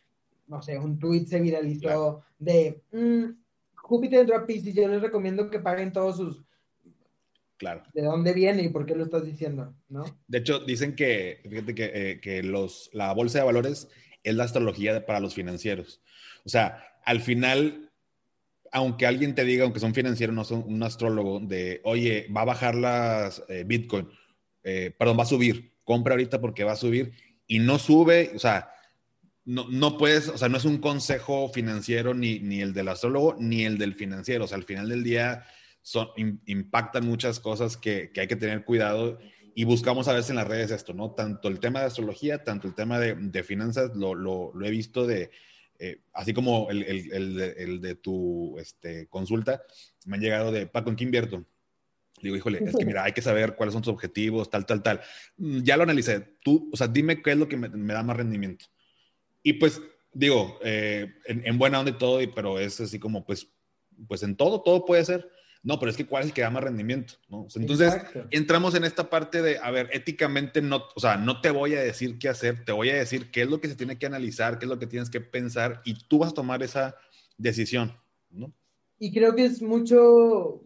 [0.47, 3.25] no sé, un tweet se viralizó de mm,
[3.75, 6.45] Júpiter entró a Pisces, yo les recomiendo que paguen todos sus
[7.57, 7.83] Claro.
[7.93, 9.75] ¿De dónde viene y por qué lo estás diciendo?
[9.89, 10.05] ¿no?
[10.29, 13.89] De hecho, dicen que, fíjate que, eh, que los, la bolsa de valores
[14.23, 16.01] es la astrología para los financieros.
[16.45, 17.86] O sea, al final,
[18.77, 22.45] aunque alguien te diga, aunque son financieros, no son un astrólogo, de, oye, va a
[22.45, 24.07] bajar las eh, Bitcoin,
[24.63, 25.73] eh, perdón, va a subir.
[25.83, 27.13] compra ahorita porque va a subir
[27.47, 28.71] y no sube, o sea,
[29.47, 33.35] no, no puedes, o sea, no es un consejo financiero ni, ni el del astrólogo
[33.39, 35.45] ni el del financiero, o sea, al final del día
[35.81, 36.09] son,
[36.45, 39.19] impactan muchas cosas que, que hay que tener cuidado
[39.55, 41.13] y buscamos a veces en las redes esto, ¿no?
[41.13, 44.71] Tanto el tema de astrología, tanto el tema de, de finanzas, lo, lo, lo, he
[44.71, 45.31] visto de,
[45.79, 49.63] eh, así como el, el, el, de tu este, consulta,
[50.05, 51.45] me han llegado de, Paco, ¿en qué invierto?
[52.23, 55.01] Digo, híjole, es que mira, hay que saber cuáles son tus objetivos, tal, tal, tal.
[55.37, 56.21] Mm, ya lo analicé.
[56.43, 58.67] Tú, o sea, dime qué es lo que me, me da más rendimiento.
[59.43, 59.81] Y pues,
[60.13, 63.49] digo, eh, en, en, buena onda y todo, pero es así como, pues,
[64.09, 65.31] pues en todo, todo puede ser.
[65.67, 67.49] No, pero es que cuál es el que da más rendimiento, ¿no?
[67.57, 68.25] Entonces, Exacto.
[68.31, 71.81] entramos en esta parte de, a ver, éticamente no, o sea, no te voy a
[71.81, 74.61] decir qué hacer, te voy a decir qué es lo que se tiene que analizar,
[74.61, 76.95] qué es lo que tienes que pensar y tú vas a tomar esa
[77.37, 77.93] decisión,
[78.31, 78.53] ¿no?
[79.01, 80.63] Y creo que es mucho,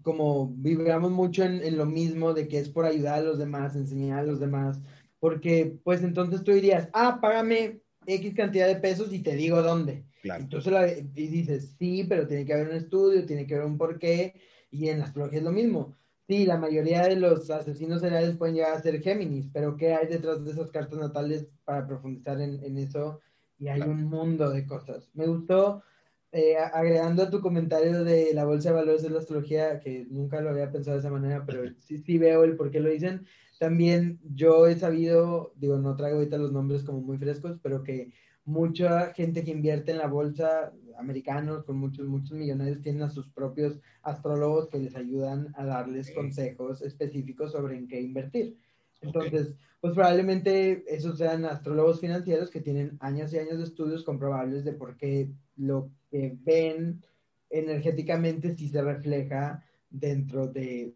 [0.00, 3.76] como vibramos mucho en, en lo mismo, de que es por ayudar a los demás,
[3.76, 4.80] enseñar a los demás,
[5.20, 10.06] porque pues entonces tú dirías, ah, págame X cantidad de pesos y te digo dónde.
[10.22, 10.44] Claro.
[10.44, 13.76] Entonces la, y dices, sí, pero tiene que haber un estudio, tiene que haber un
[13.76, 15.96] porqué, y en la astrología es lo mismo.
[16.28, 20.06] Sí, la mayoría de los asesinos seriales pueden llegar a ser Géminis, pero ¿qué hay
[20.06, 23.20] detrás de esas cartas natales para profundizar en, en eso?
[23.58, 23.92] Y hay claro.
[23.92, 25.10] un mundo de cosas.
[25.14, 25.82] Me gustó,
[26.30, 30.40] eh, agregando a tu comentario de la bolsa de valores de la astrología, que nunca
[30.40, 33.26] lo había pensado de esa manera, pero sí, sí veo el por qué lo dicen.
[33.58, 38.12] También yo he sabido, digo, no traigo ahorita los nombres como muy frescos, pero que
[38.44, 43.28] mucha gente que invierte en la bolsa, americanos con muchos, muchos millonarios, tienen a sus
[43.28, 46.16] propios astrólogos que les ayudan a darles okay.
[46.16, 48.56] consejos específicos sobre en qué invertir.
[49.00, 49.58] Entonces, okay.
[49.80, 54.72] pues probablemente esos sean astrólogos financieros que tienen años y años de estudios comprobables de
[54.72, 57.02] por qué lo que ven
[57.50, 60.94] energéticamente sí se refleja dentro de,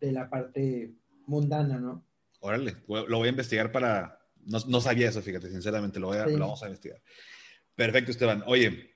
[0.00, 0.92] de la parte
[1.26, 2.04] mundana, ¿no?
[2.40, 4.19] Órale, lo voy a investigar para,
[4.50, 6.32] no, no, sabía eso, fíjate, sinceramente, lo, voy a, sí.
[6.32, 7.00] lo, vamos a investigar.
[7.74, 8.42] Perfecto, Esteban.
[8.46, 8.94] Oye,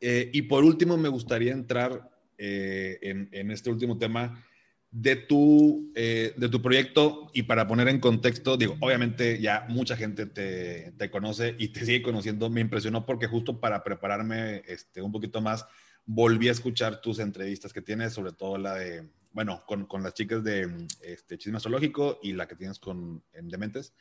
[0.00, 4.44] eh, y por último me gustaría entrar eh, en, en, este último tema
[4.90, 9.96] de tu, eh, de tu proyecto y para poner en contexto, digo, obviamente ya mucha
[9.96, 15.02] gente te, te, conoce y te sigue conociendo, me impresionó porque justo para prepararme este,
[15.02, 15.66] un poquito más,
[16.06, 20.14] volví a escuchar tus entrevistas que tienes, sobre todo la de, bueno, con, con las
[20.14, 23.92] chicas de este, Chisme Zoológico y la que tienes con en Dementes.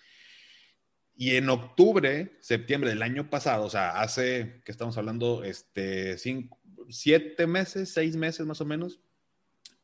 [1.17, 6.59] Y en octubre, septiembre del año pasado, o sea, hace, que estamos hablando, este, cinco,
[6.89, 8.99] siete meses, seis meses más o menos,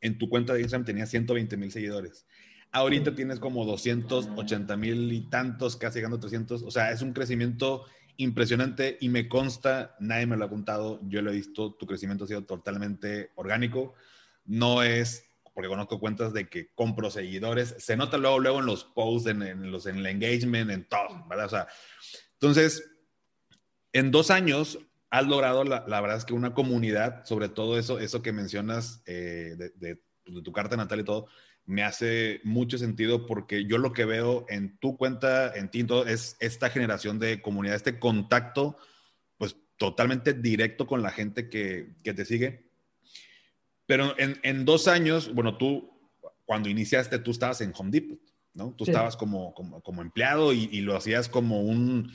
[0.00, 2.24] en tu cuenta de Instagram tenías 120 mil seguidores.
[2.70, 6.62] Ahorita tienes como 280 mil y tantos, casi llegando a 300.
[6.62, 7.84] O sea, es un crecimiento
[8.16, 12.24] impresionante y me consta, nadie me lo ha contado, yo lo he visto, tu crecimiento
[12.24, 13.94] ha sido totalmente orgánico.
[14.44, 15.24] No es
[15.54, 19.42] porque conozco cuentas de que compro seguidores, se nota luego, luego en los posts, en,
[19.42, 21.46] en, los, en el engagement, en todo, ¿verdad?
[21.46, 21.68] O sea,
[22.32, 22.90] entonces,
[23.92, 24.78] en dos años
[25.10, 29.02] has logrado, la, la verdad es que una comunidad, sobre todo eso, eso que mencionas
[29.06, 30.00] eh, de, de,
[30.42, 31.26] tu carta natal y todo,
[31.66, 36.36] me hace mucho sentido porque yo lo que veo en tu cuenta, en Tinto, es
[36.40, 38.76] esta generación de comunidad, este contacto,
[39.36, 42.63] pues totalmente directo con la gente que, que te sigue
[43.86, 45.90] pero en, en, dos años, bueno, tú,
[46.44, 48.18] cuando iniciaste, tú estabas en Home Depot,
[48.54, 48.74] ¿no?
[48.74, 48.90] Tú sí.
[48.90, 52.10] estabas como, como, como empleado y, y, lo hacías como un,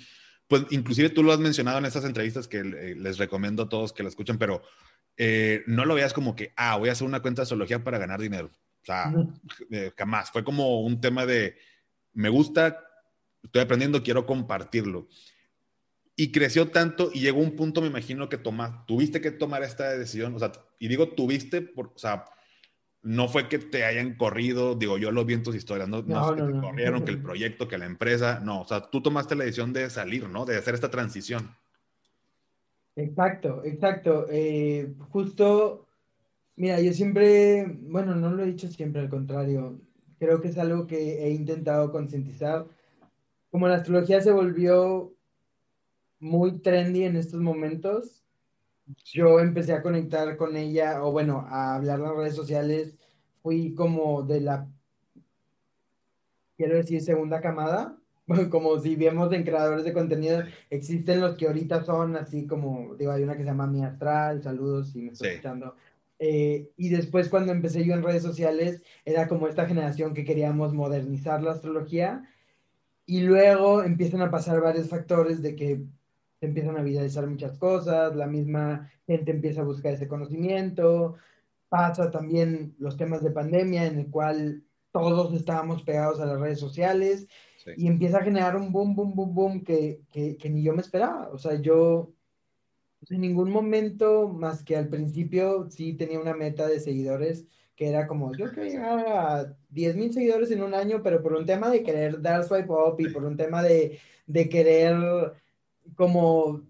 [0.47, 4.03] pues inclusive tú lo has mencionado en estas entrevistas que les recomiendo a todos que
[4.03, 4.63] la escuchen, pero
[5.15, 7.99] eh, no lo veas como que, ah, voy a hacer una cuenta de zoología para
[7.99, 8.49] ganar dinero.
[8.81, 9.13] O sea,
[9.69, 10.31] eh, jamás.
[10.31, 11.57] Fue como un tema de,
[12.13, 12.83] me gusta,
[13.43, 15.07] estoy aprendiendo, quiero compartirlo
[16.19, 19.89] y creció tanto y llegó un punto, me imagino, que toma, tuviste que tomar esta
[19.91, 22.25] decisión, o sea, y digo tuviste, por, o sea,
[23.01, 26.35] no fue que te hayan corrido, digo, yo lo vi en tus historias, no, no,
[26.35, 29.33] no, que te corrieron, que el proyecto, que la empresa, no, o sea, tú tomaste
[29.35, 30.43] la decisión de salir, ¿no?
[30.43, 31.55] De hacer esta transición.
[32.97, 34.25] Exacto, exacto.
[34.29, 35.87] Eh, justo,
[36.57, 39.79] mira, yo siempre, bueno, no lo he dicho siempre, al contrario,
[40.19, 42.67] creo que es algo que he intentado concientizar.
[43.51, 45.15] Como la astrología se volvió
[46.19, 48.23] muy trendy en estos momentos.
[49.03, 52.95] Yo empecé a conectar con ella, o bueno, a hablar en las redes sociales.
[53.41, 54.67] Fui como de la,
[56.57, 57.95] quiero decir, segunda camada.
[58.51, 63.11] Como si vemos en creadores de contenido, existen los que ahorita son así como, digo,
[63.11, 65.35] hay una que se llama Mi Astral, saludos si me estoy sí.
[65.35, 65.75] escuchando.
[66.19, 70.73] Eh, y después cuando empecé yo en redes sociales, era como esta generación que queríamos
[70.73, 72.29] modernizar la astrología.
[73.07, 75.81] Y luego empiezan a pasar varios factores de que
[76.39, 81.15] se empiezan a viralizar muchas cosas, la misma gente empieza a buscar ese conocimiento,
[81.67, 86.59] pasa también los temas de pandemia en el cual todos estábamos pegados a las redes
[86.59, 87.27] sociales
[87.75, 90.81] y empieza a generar un boom, boom, boom, boom que, que, que, ni yo me
[90.81, 91.29] esperaba.
[91.29, 92.13] O sea, yo
[92.99, 97.87] pues, en ningún momento, más que al principio, sí tenía una meta de seguidores que
[97.87, 101.45] era como, yo quiero llegar a 10 mil seguidores en un año, pero por un
[101.45, 104.97] tema de querer dar swipe up y por un tema de, de querer
[105.95, 106.61] como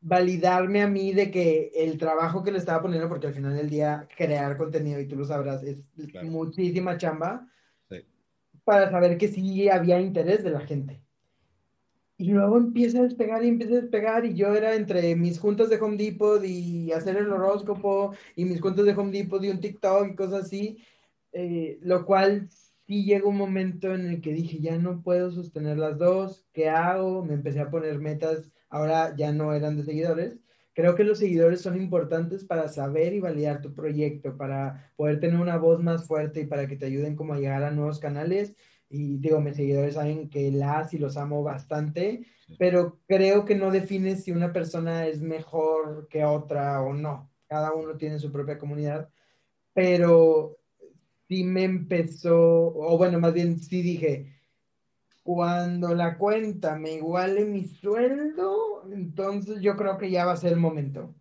[0.00, 3.70] validarme a mí de que el trabajo que le estaba poniendo, porque al final del
[3.70, 5.84] día crear contenido, y tú lo sabrás, es
[6.24, 7.48] muchísima chamba,
[8.64, 11.02] para saber que sí había interés de la gente.
[12.16, 15.68] Y luego empieza a despegar y empieza a despegar y yo era entre mis juntas
[15.68, 19.60] de Home Depot y hacer el horóscopo y mis juntas de Home Depot y un
[19.60, 20.78] TikTok y cosas así,
[21.32, 22.48] eh, lo cual
[22.86, 26.68] sí llegó un momento en el que dije, ya no puedo sostener las dos, ¿qué
[26.68, 27.24] hago?
[27.24, 30.38] Me empecé a poner metas, ahora ya no eran de seguidores.
[30.74, 35.38] Creo que los seguidores son importantes para saber y validar tu proyecto, para poder tener
[35.38, 38.54] una voz más fuerte y para que te ayuden como a llegar a nuevos canales
[38.92, 42.26] y digo, mis seguidores saben que las y los amo bastante,
[42.58, 47.30] pero creo que no define si una persona es mejor que otra o no.
[47.48, 49.08] Cada uno tiene su propia comunidad,
[49.72, 50.58] pero
[51.32, 52.36] sí me empezó,
[52.74, 54.34] o bueno, más bien sí dije,
[55.22, 60.52] cuando la cuenta me iguale mi sueldo, entonces yo creo que ya va a ser
[60.52, 61.14] el momento.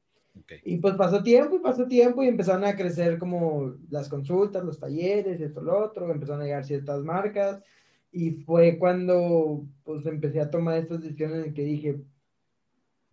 [0.66, 4.80] Y pues pasó tiempo y pasó tiempo y empezaron a crecer como las consultas, los
[4.80, 7.64] talleres, esto, lo otro, empezaron a llegar ciertas marcas
[8.12, 12.02] y fue cuando pues empecé a tomar estas decisiones en que dije,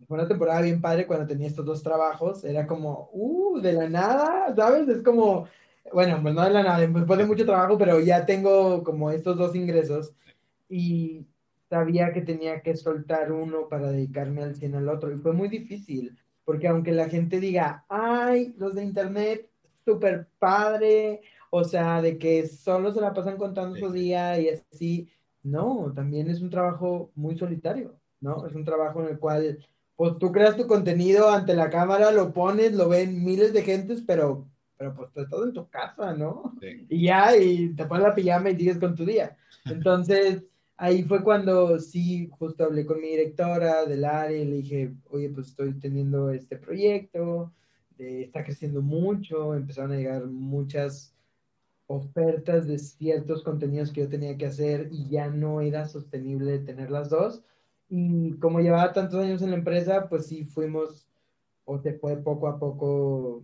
[0.05, 3.87] fue una temporada bien padre cuando tenía estos dos trabajos, era como, uh, de la
[3.87, 4.89] nada, ¿sabes?
[4.89, 5.47] Es como,
[5.93, 9.37] bueno, pues no de la nada, después de mucho trabajo, pero ya tengo como estos
[9.37, 10.13] dos ingresos
[10.69, 11.25] y
[11.69, 15.49] sabía que tenía que soltar uno para dedicarme al 100 al otro y fue muy
[15.49, 16.17] difícil
[16.49, 19.47] porque aunque la gente diga, ay, los de internet,
[19.85, 21.21] súper padre,
[21.51, 25.07] o sea, de que solo se la pasan contando su día y así,
[25.43, 28.47] no, también es un trabajo muy solitario, ¿no?
[28.47, 29.63] Es un trabajo en el cual,
[29.95, 34.01] pues tú creas tu contenido ante la cámara, lo pones, lo ven miles de gentes,
[34.01, 34.47] pero,
[34.79, 36.55] pero pues todo en tu casa, ¿no?
[36.89, 39.37] Y ya, y te pones la pijama y sigues con tu día.
[39.65, 40.43] Entonces,
[40.77, 45.29] ahí fue cuando sí, justo hablé con mi directora del área y le dije, oye,
[45.29, 47.53] pues estoy teniendo este proyecto,
[47.97, 51.13] está creciendo mucho, empezaron a llegar muchas
[51.87, 56.89] ofertas de ciertos contenidos que yo tenía que hacer y ya no era sostenible tener
[56.89, 57.43] las dos.
[57.89, 61.09] Y como llevaba tantos años en la empresa, pues sí fuimos,
[61.65, 63.43] o se fue poco a poco,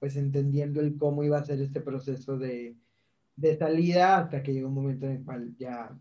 [0.00, 2.76] pues entendiendo el cómo iba a ser este proceso de,
[3.36, 5.96] de salida hasta que llegó un momento en el cual ya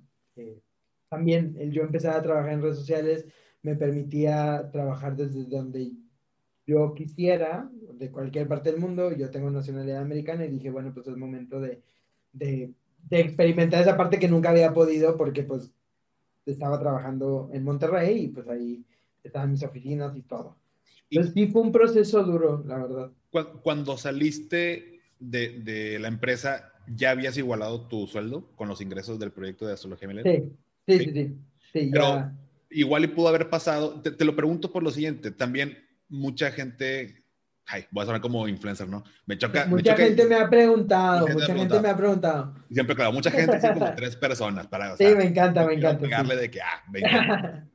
[1.09, 3.25] también el yo empezar a trabajar en redes sociales
[3.61, 5.91] me permitía trabajar desde donde
[6.65, 9.11] yo quisiera, de cualquier parte del mundo.
[9.11, 11.81] Yo tengo nacionalidad americana y dije, bueno, pues es momento de,
[12.31, 12.73] de,
[13.09, 15.73] de experimentar esa parte que nunca había podido porque pues
[16.45, 18.85] estaba trabajando en Monterrey y pues ahí
[19.23, 20.57] estaban mis oficinas y todo.
[21.09, 23.11] Entonces sí fue un proceso duro, la verdad.
[23.61, 29.31] Cuando saliste de, de la empresa, ¿ya habías igualado tu sueldo con los ingresos del
[29.31, 30.49] proyecto de astrología milenaria?
[30.87, 31.37] Sí, sí, sí.
[31.73, 32.31] sí, Pero
[32.69, 37.23] igual y pudo haber pasado, te, lo pregunto por lo siguiente, también mucha gente,
[37.65, 39.03] ay, voy a sonar como influencer, ¿no?
[39.25, 39.65] Me choca.
[39.65, 42.55] Mucha gente me ha preguntado, mucha gente me ha preguntado.
[42.71, 44.67] siempre, claro, mucha gente, sí, como tres personas.
[44.67, 46.01] Para, sí, me encanta, me encanta.
[46.01, 46.83] Pegarle de que, ah,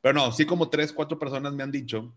[0.00, 2.14] Pero no, sí como tres, cuatro personas me han dicho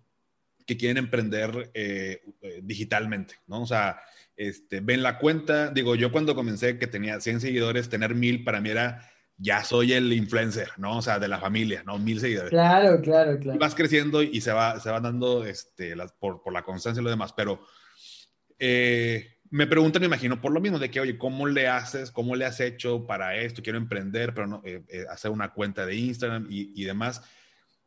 [0.68, 3.63] que quieren emprender eh, eh, digitalmente, ¿no?
[3.63, 4.01] O sea,
[4.36, 8.59] este, ven la cuenta, digo, yo cuando comencé que tenía 100 seguidores, tener mil para
[8.59, 10.97] mí era, ya soy el influencer, ¿no?
[10.97, 11.97] O sea, de la familia, ¿no?
[11.97, 12.49] Mil seguidores.
[12.49, 13.55] Claro, claro, claro.
[13.55, 17.03] Y vas creciendo y se va, se va dando este, por, por la constancia y
[17.03, 17.61] lo demás, pero
[18.59, 22.11] eh, me preguntan, me imagino, por lo mismo, de que, oye, ¿cómo le haces?
[22.11, 23.63] ¿Cómo le has hecho para esto?
[23.63, 27.22] Quiero emprender, pero no, eh, eh, hacer una cuenta de Instagram y, y demás.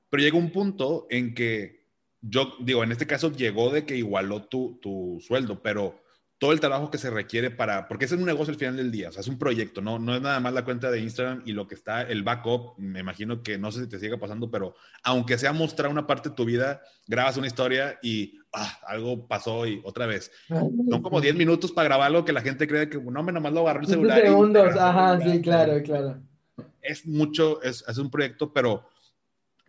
[0.09, 1.80] Pero llega un punto en que
[2.23, 6.01] yo, digo, en este caso llegó de que igualó tu, tu sueldo, pero
[6.41, 9.11] todo el trabajo que se requiere para, porque es un negocio al final del día,
[9.11, 9.99] o sea, es un proyecto, ¿no?
[9.99, 13.01] No es nada más la cuenta de Instagram y lo que está, el backup, me
[13.01, 16.35] imagino que no sé si te sigue pasando, pero aunque sea mostrar una parte de
[16.35, 20.33] tu vida, grabas una historia y ah, algo pasó y otra vez.
[20.49, 23.61] Son como 10 minutos para grabarlo que la gente cree que, no, me nomás lo
[23.61, 24.23] agarró el celular.
[24.23, 26.23] segundos, ajá, sí, claro, claro.
[26.81, 28.89] Es mucho, es, es un proyecto, pero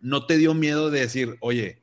[0.00, 1.81] no te dio miedo de decir, oye,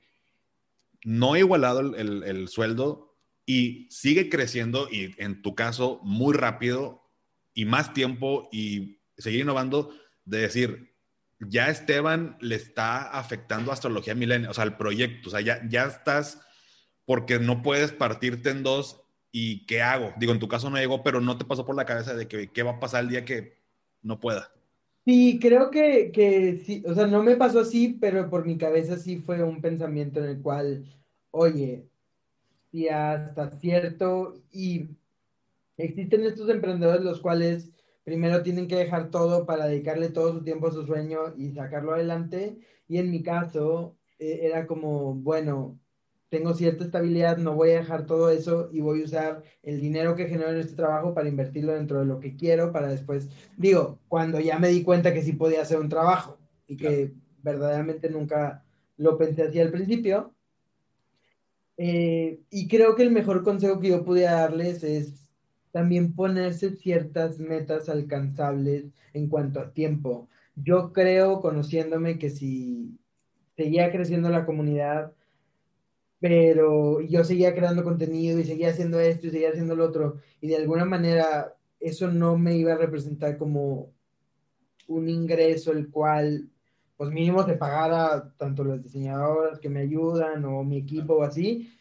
[1.03, 6.35] no he igualado el, el, el sueldo, y sigue creciendo y en tu caso muy
[6.35, 7.09] rápido
[7.55, 9.91] y más tiempo y seguir innovando
[10.23, 10.93] de decir,
[11.39, 15.85] ya Esteban le está afectando astrología milenio, o sea, el proyecto, o sea, ya, ya
[15.85, 16.39] estás
[17.05, 20.13] porque no puedes partirte en dos ¿Y qué hago?
[20.17, 22.51] Digo, en tu caso no llegó, pero no te pasó por la cabeza de que
[22.51, 23.61] qué va a pasar el día que
[24.01, 24.51] no pueda.
[25.09, 28.97] Sí, creo que, que sí, o sea, no me pasó así, pero por mi cabeza
[28.97, 30.85] sí fue un pensamiento en el cual,
[31.31, 31.89] oye,
[32.71, 34.89] si hasta cierto, y
[35.77, 37.71] existen estos emprendedores los cuales
[38.03, 41.93] primero tienen que dejar todo para dedicarle todo su tiempo a su sueño y sacarlo
[41.93, 45.79] adelante, y en mi caso eh, era como, bueno,
[46.29, 50.15] tengo cierta estabilidad, no voy a dejar todo eso y voy a usar el dinero
[50.15, 53.99] que genero en este trabajo para invertirlo dentro de lo que quiero para después, digo,
[54.07, 58.63] cuando ya me di cuenta que sí podía hacer un trabajo y que verdaderamente nunca
[58.97, 60.33] lo pensé así al principio.
[61.77, 65.29] Eh, y creo que el mejor consejo que yo pude darles es
[65.71, 70.27] también ponerse ciertas metas alcanzables en cuanto a tiempo.
[70.55, 72.99] Yo creo, conociéndome, que si
[73.55, 75.13] seguía creciendo la comunidad,
[76.19, 80.47] pero yo seguía creando contenido y seguía haciendo esto y seguía haciendo lo otro, y
[80.47, 83.93] de alguna manera eso no me iba a representar como
[84.87, 86.49] un ingreso el cual,
[86.97, 91.71] pues mínimo se pagara tanto las diseñadoras que me ayudan o mi equipo o así,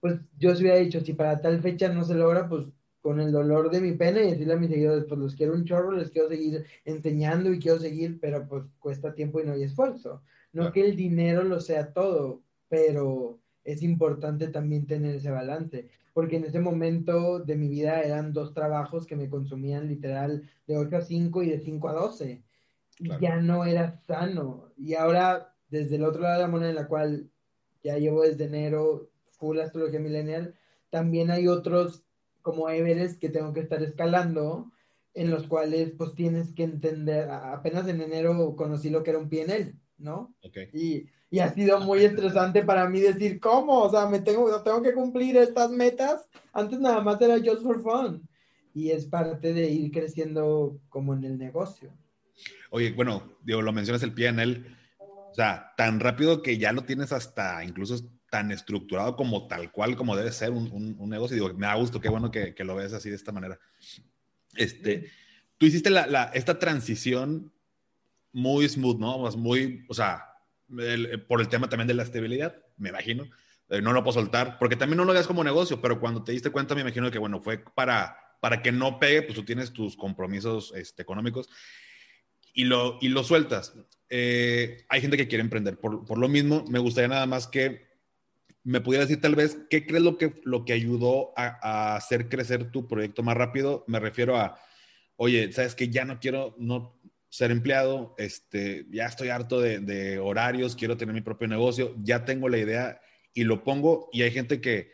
[0.00, 2.66] pues yo se hubiera dicho, si para tal fecha no se logra, pues
[3.00, 5.64] con el dolor de mi pena y decirle a mis seguidores, pues los quiero un
[5.64, 9.62] chorro, les quiero seguir enseñando y quiero seguir, pero pues cuesta tiempo y no hay
[9.62, 10.22] esfuerzo.
[10.52, 13.38] No que el dinero lo sea todo, pero
[13.68, 18.54] es importante también tener ese balance, porque en ese momento de mi vida eran dos
[18.54, 22.42] trabajos que me consumían literal de 8 a 5 y de 5 a 12.
[22.98, 24.72] Y ya no era sano.
[24.78, 27.30] Y ahora, desde el otro lado de la moneda, en la cual
[27.84, 30.54] ya llevo desde enero full astrología millennial,
[30.88, 32.04] también hay otros
[32.40, 34.72] como Everest que tengo que estar escalando,
[35.12, 39.28] en los cuales pues tienes que entender, apenas en enero conocí lo que era un
[39.28, 40.34] PNL, ¿no?
[40.42, 40.68] Okay.
[40.72, 43.82] Y y ha sido muy estresante para mí decir, ¿cómo?
[43.82, 46.26] O sea, me tengo, tengo que cumplir estas metas.
[46.52, 48.26] Antes nada más era just for fun.
[48.74, 51.92] Y es parte de ir creciendo como en el negocio.
[52.70, 54.64] Oye, bueno, digo, lo mencionas el PNL.
[54.98, 57.98] O sea, tan rápido que ya lo tienes hasta incluso
[58.30, 61.34] tan estructurado como tal cual como debe ser un, un, negocio.
[61.34, 63.58] Digo, me da gusto, qué bueno que, que, lo ves así de esta manera.
[64.54, 65.10] Este,
[65.58, 67.52] tú hiciste la, la, esta transición
[68.32, 69.18] muy smooth, ¿no?
[69.36, 70.24] Muy, o sea,
[70.78, 73.24] eh, por el tema también de la estabilidad, me imagino.
[73.70, 76.32] Eh, no lo puedo soltar, porque también no lo veas como negocio, pero cuando te
[76.32, 79.72] diste cuenta, me imagino que, bueno, fue para, para que no pegue, pues tú tienes
[79.72, 81.48] tus compromisos este, económicos
[82.54, 83.74] y lo, y lo sueltas.
[84.08, 86.64] Eh, hay gente que quiere emprender por, por, lo mismo.
[86.68, 87.86] Me gustaría nada más que
[88.64, 92.28] me pudiera decir tal vez qué crees lo que, lo que ayudó a, a hacer
[92.28, 93.84] crecer tu proyecto más rápido.
[93.86, 94.58] Me refiero a,
[95.16, 96.97] oye, sabes que ya no quiero, no,
[97.28, 102.48] ser empleado, este, ya estoy harto de, horarios, quiero tener mi propio negocio, ya tengo
[102.48, 103.00] la idea
[103.34, 104.92] y lo pongo y hay gente que,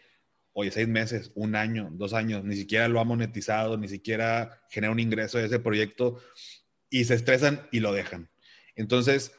[0.53, 4.93] oye, seis meses, un año, dos años, ni siquiera lo ha monetizado, ni siquiera genera
[4.93, 6.21] un ingreso de ese proyecto
[6.91, 8.31] y se estresan y lo dejan.
[8.75, 9.33] Entonces,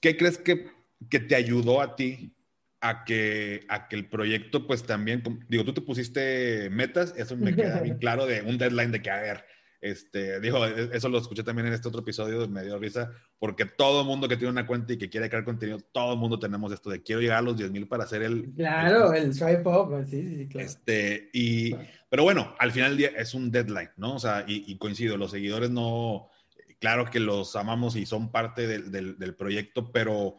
[0.00, 0.70] ¿qué crees que,
[1.10, 2.36] que te ayudó a ti
[2.80, 7.54] a que, a que el proyecto, pues también, digo, tú te pusiste metas, eso me
[7.54, 9.44] queda bien claro de un deadline de que, a ver,
[9.80, 13.64] este, dijo, e, eso lo escuché también en este otro episodio, me dio risa, porque
[13.64, 16.38] todo el mundo que tiene una cuenta y que quiere crear contenido, todo el mundo
[16.38, 18.52] tenemos esto de quiero llegar a los 10 mil para hacer el...
[18.54, 20.66] Claro, el, swipe up, pues, sí, sí, claro.
[20.66, 21.74] Este, y,
[22.08, 24.14] pero bueno, al final del día es un deadline, ¿no?
[24.14, 26.30] O sea, y, y coincido, los seguidores no,
[26.78, 30.38] claro que los amamos y son parte del, del, del proyecto, pero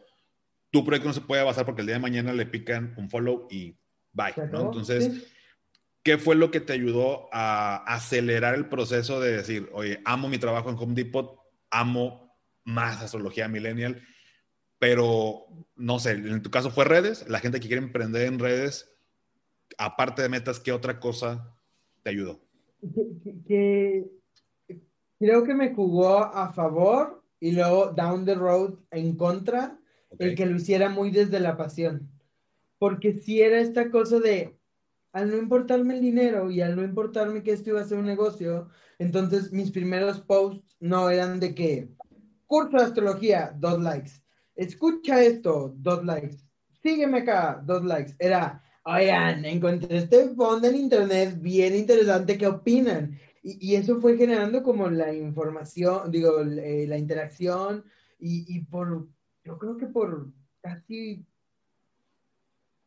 [0.70, 3.48] tu proyecto no se puede basar porque el día de mañana le pican un follow
[3.50, 3.76] y
[4.12, 4.66] bye, ¿no?
[4.66, 5.34] Entonces...
[6.08, 10.38] ¿Qué fue lo que te ayudó a acelerar el proceso de decir, oye, amo mi
[10.38, 11.38] trabajo en Home Depot,
[11.70, 14.00] amo más astrología millennial,
[14.78, 15.44] pero
[15.76, 18.90] no sé, en tu caso fue redes, la gente que quiere emprender en redes,
[19.76, 21.54] aparte de metas, ¿qué otra cosa
[22.02, 22.40] te ayudó?
[23.46, 24.06] Que,
[25.18, 29.78] creo que me jugó a favor y luego down the road en contra,
[30.18, 32.10] el que lo hiciera muy desde la pasión.
[32.78, 34.57] Porque si era esta cosa de,
[35.18, 38.06] al no importarme el dinero y al no importarme que esto iba a ser un
[38.06, 38.68] negocio,
[38.98, 41.88] entonces mis primeros posts no eran de que
[42.46, 44.12] curso de astrología, dos likes.
[44.54, 46.36] Escucha esto, dos likes.
[46.82, 48.14] Sígueme acá, dos likes.
[48.18, 53.18] Era, oigan, encontré este fondo en internet bien interesante, ¿qué opinan?
[53.42, 57.84] Y, y eso fue generando como la información, digo, eh, la interacción
[58.20, 59.08] y, y por,
[59.44, 60.30] yo creo que por
[60.60, 61.26] casi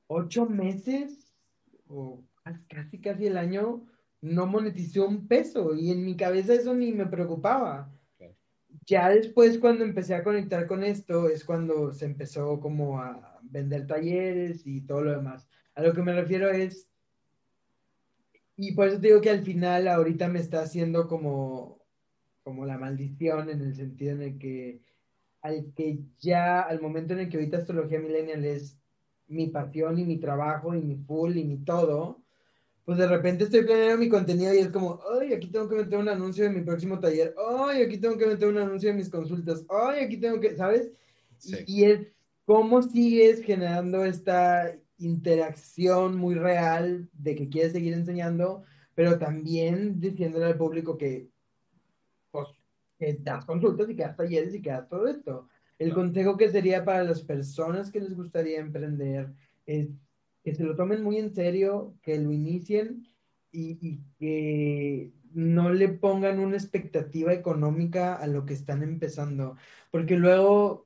[0.08, 1.31] ocho meses
[1.92, 2.24] o
[2.68, 3.86] casi casi el año
[4.22, 7.92] no monetizó un peso y en mi cabeza eso ni me preocupaba.
[8.86, 13.86] Ya después cuando empecé a conectar con esto es cuando se empezó como a vender
[13.88, 15.48] talleres y todo lo demás.
[15.76, 16.90] A lo que me refiero es,
[18.56, 21.82] Y por eso te digo que al final ahorita me está haciendo como,
[22.44, 24.82] como la maldición en el sentido en el que
[25.42, 28.81] al que ya, al momento en el que ahorita astrología millennial es
[29.32, 32.22] mi pasión y mi trabajo y mi full y mi todo,
[32.86, 35.98] pues de repente estoy planeando mi contenido y es como, ay, aquí tengo que meter
[35.98, 39.10] un anuncio de mi próximo taller, ay, aquí tengo que meter un anuncio de mis
[39.10, 40.92] consultas, ay, aquí tengo que, ¿sabes?
[41.44, 42.08] Y, y, es
[42.46, 48.64] cómo sigues generando esta interacción muy real de que quieres seguir enseñando,
[48.94, 51.30] pero también diciéndole al público que,
[52.32, 52.48] pues,
[53.00, 55.48] que das consultas y que das talleres y que das todo esto.
[55.82, 59.34] El consejo que sería para las personas que les gustaría emprender
[59.66, 59.90] es
[60.44, 63.08] que se lo tomen muy en serio, que lo inicien
[63.52, 69.58] y, que no le pongan una expectativa económica a lo que están empezando,
[69.90, 70.86] porque luego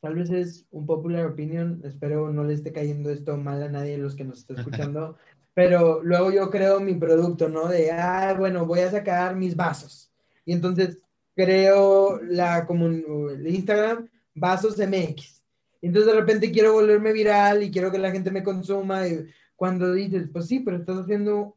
[0.00, 3.92] tal vez es un popular opinion, espero no le esté cayendo esto mal a nadie
[3.92, 5.18] de los que nos está escuchando,
[5.52, 7.68] pero luego yo creo mi producto, ¿no?
[7.68, 10.10] De, ah, bueno, voy a sacar mis vasos.
[10.46, 10.98] Y entonces
[11.36, 15.42] creo la el Instagram, vasos MX.
[15.80, 19.06] Entonces de repente quiero volverme viral y quiero que la gente me consuma.
[19.06, 19.26] Y
[19.56, 21.56] cuando dices, pues sí, pero estás haciendo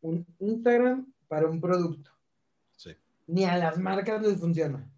[0.00, 2.10] un Instagram para un producto.
[2.76, 2.90] Sí.
[3.26, 4.88] Ni a las marcas les funciona.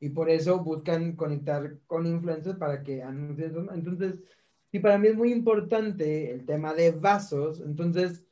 [0.00, 3.68] Y por eso buscan conectar con influencers para que anuncien.
[3.72, 4.14] Entonces,
[4.70, 7.60] sí, para mí es muy importante el tema de vasos.
[7.60, 8.24] Entonces,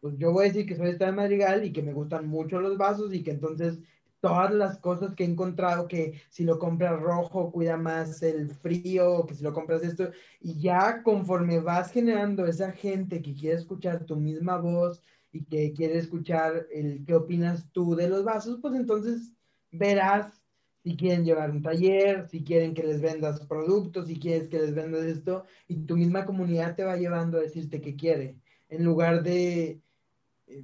[0.00, 2.76] pues yo voy a decir que soy de Madrigal y que me gustan mucho los
[2.76, 3.78] vasos y que entonces
[4.24, 9.26] todas las cosas que he encontrado, que si lo compras rojo cuida más el frío,
[9.26, 14.06] que si lo compras esto, y ya conforme vas generando esa gente que quiere escuchar
[14.06, 18.74] tu misma voz y que quiere escuchar el qué opinas tú de los vasos, pues
[18.74, 19.34] entonces
[19.70, 20.40] verás
[20.82, 24.74] si quieren llevar un taller, si quieren que les vendas productos, si quieres que les
[24.74, 28.36] vendas esto, y tu misma comunidad te va llevando a decirte qué quiere,
[28.70, 29.82] en lugar de,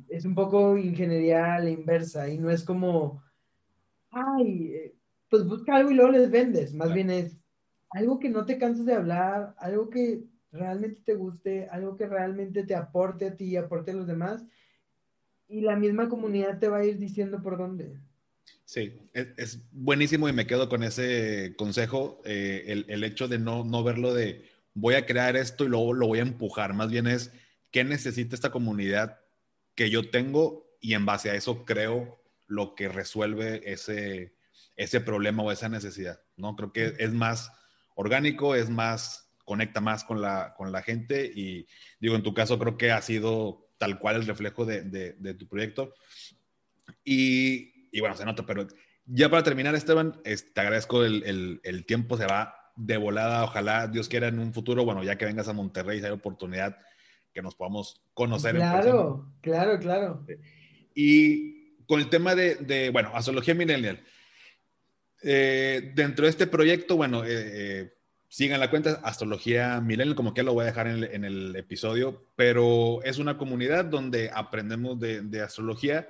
[0.08, 3.22] es un poco ingeniería a la inversa, y no es como
[4.10, 4.94] ay, eh,
[5.28, 6.74] pues busca algo y luego les vendes.
[6.74, 7.36] Más bien es
[7.90, 12.64] algo que no te canses de hablar, algo que realmente te guste, algo que realmente
[12.64, 14.44] te aporte a ti y aporte a los demás.
[15.48, 17.98] Y la misma comunidad te va a ir diciendo por dónde.
[18.64, 23.64] Sí, es, buenísimo y me quedo con ese consejo, eh, el, el, hecho de no,
[23.64, 27.08] no verlo de voy a crear esto y luego lo voy a empujar, más bien
[27.08, 27.32] es
[27.72, 29.18] qué necesita esta comunidad
[29.74, 32.19] que yo tengo y en base a eso creo
[32.50, 34.34] lo que resuelve ese,
[34.76, 36.56] ese problema o esa necesidad, ¿no?
[36.56, 37.52] Creo que es más
[37.94, 41.66] orgánico, es más, conecta más con la, con la gente y
[42.00, 45.46] digo, en tu caso creo que ha sido tal cual el reflejo de, de, tu
[45.46, 45.94] proyecto.
[47.04, 48.66] Y, y, bueno, se nota, pero
[49.06, 53.86] ya para terminar, Esteban, te agradezco el, el, el, tiempo, se va de volada, ojalá
[53.86, 56.76] Dios quiera en un futuro, bueno, ya que vengas a Monterrey, si hay oportunidad
[57.32, 58.56] que nos podamos conocer.
[58.56, 60.26] Claro, claro, claro.
[60.94, 61.59] Y
[61.90, 63.98] con el tema de, bueno, astrología millennial.
[65.24, 67.94] Eh, dentro de este proyecto, bueno, eh, eh,
[68.28, 73.02] sigan la cuenta Astrología Millennial, como que lo voy a dejar en el, episodio, pero
[73.02, 76.08] es una comunidad donde aprendemos de, astrología,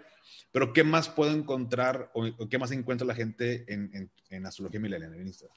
[0.53, 5.15] pero ¿qué más puedo encontrar o, qué más encuentra la gente en, en, Astrología Millennial
[5.15, 5.57] en Instagram?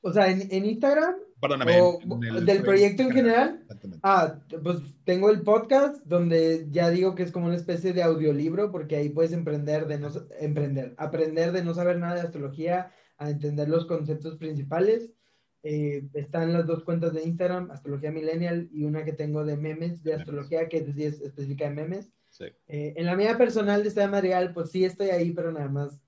[0.00, 1.14] O sea, en, Instagram.
[1.40, 1.80] Perdóname.
[1.80, 1.98] O,
[2.44, 3.66] del proyecto en general.
[4.02, 8.70] Ah, pues tengo el podcast donde ya digo que es como una especie de audiolibro
[8.70, 10.08] porque ahí puedes emprender de no
[10.40, 15.10] emprender, aprender de no saber nada de astrología a entender los conceptos principales.
[15.64, 20.02] Eh, están las dos cuentas de Instagram, Astrología Millennial, y una que tengo de memes
[20.04, 22.12] de astrología, que es, específica de memes.
[22.30, 22.44] Sí.
[22.68, 25.68] Eh, en la mía personal de Estado de Madrigal, pues sí estoy ahí, pero nada
[25.68, 26.00] más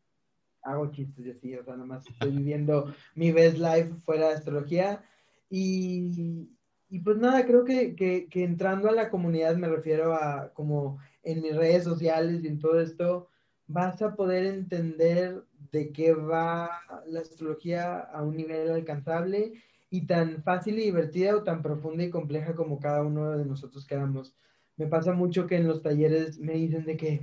[0.62, 5.03] hago chistes y así, o sea, nomás estoy viviendo mi best life fuera de astrología.
[5.49, 6.49] Y,
[6.89, 10.99] y pues nada, creo que, que, que, entrando a la comunidad me refiero a como
[11.23, 13.28] en mis redes sociales y en todo esto,
[13.66, 16.70] vas a poder entender de qué va
[17.07, 19.53] la astrología a un nivel alcanzable
[19.91, 23.87] y tan fácil y divertida o tan profunda y compleja como cada uno de nosotros
[23.87, 24.35] queramos.
[24.77, 27.20] Me pasa mucho que en los talleres me dicen de que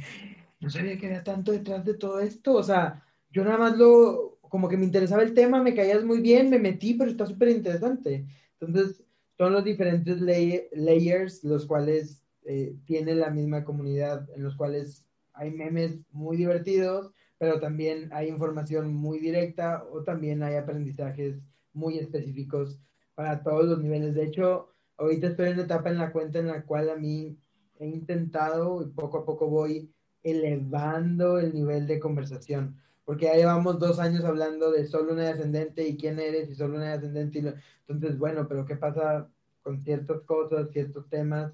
[0.60, 4.40] no sabía que había tanto detrás de todo esto, o sea, yo nada más lo,
[4.42, 7.50] como que me interesaba el tema, me caías muy bien, me metí, pero está súper
[7.50, 8.26] interesante.
[8.60, 9.04] Entonces,
[9.38, 15.52] son los diferentes layers los cuales eh, tiene la misma comunidad, en los cuales hay
[15.52, 21.40] memes muy divertidos, pero también hay información muy directa o también hay aprendizajes
[21.74, 22.80] muy específicos
[23.14, 24.16] para todos los niveles.
[24.16, 27.38] De hecho, ahorita estoy en una etapa en la cuenta en la cual a mí
[27.80, 29.94] he intentado y poco a poco voy
[30.24, 32.76] elevando el nivel de conversación
[33.08, 36.76] porque ya llevamos dos años hablando de solo una ascendente y quién eres y solo
[36.76, 37.40] una ascendente.
[37.40, 37.54] Y
[37.88, 39.30] entonces, bueno, pero ¿qué pasa
[39.62, 41.54] con ciertas cosas, ciertos temas?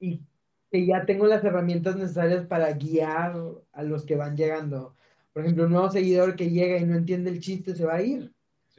[0.00, 0.22] Y
[0.70, 3.36] que ya tengo las herramientas necesarias para guiar
[3.72, 4.94] a los que van llegando.
[5.34, 8.02] Por ejemplo, un nuevo seguidor que llega y no entiende el chiste se va a
[8.02, 8.32] ir.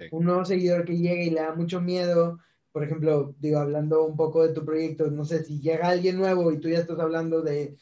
[0.10, 2.40] Un nuevo seguidor que llega y le da mucho miedo,
[2.72, 6.52] por ejemplo, digo, hablando un poco de tu proyecto, no sé, si llega alguien nuevo
[6.52, 7.78] y tú ya estás hablando de,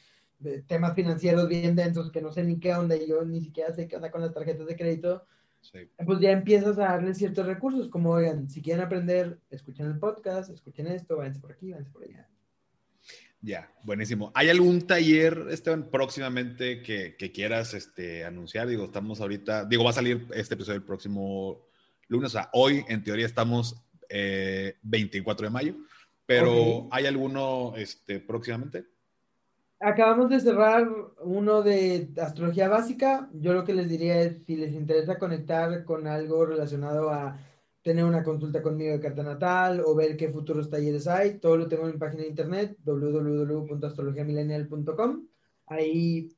[0.68, 3.88] temas financieros bien densos que no sé ni qué onda y yo ni siquiera sé
[3.88, 5.26] qué onda con las tarjetas de crédito,
[6.06, 10.50] pues ya empiezas a darle ciertos recursos, como, oigan, si quieren aprender, escuchen el podcast,
[10.50, 12.28] escuchen esto, váyanse por aquí, váyanse por allá.
[13.42, 14.32] Ya, buenísimo.
[14.36, 18.68] ¿Hay algún taller, Esteban, próximamente que, quieras este, anunciar?
[18.68, 21.66] Digo, estamos ahorita, digo, va a salir este episodio el próximo
[22.08, 23.84] lunes, o sea, hoy en teoría estamos
[24.84, 25.76] 24 eh, de mayo,
[26.26, 28.86] pero ¿hay alguno este, próximamente?
[29.80, 30.88] Acabamos de cerrar
[31.22, 33.30] uno de astrología básica.
[33.34, 37.38] Yo lo que les diría es, si les interesa conectar con algo relacionado a
[37.84, 41.40] tener una consulta conmigo de carta natal o ver qué futuros talleres hay.
[41.40, 45.28] Todo lo tengo en mi página de internet www.astrologiamillennial.com.
[45.68, 46.30] Ahí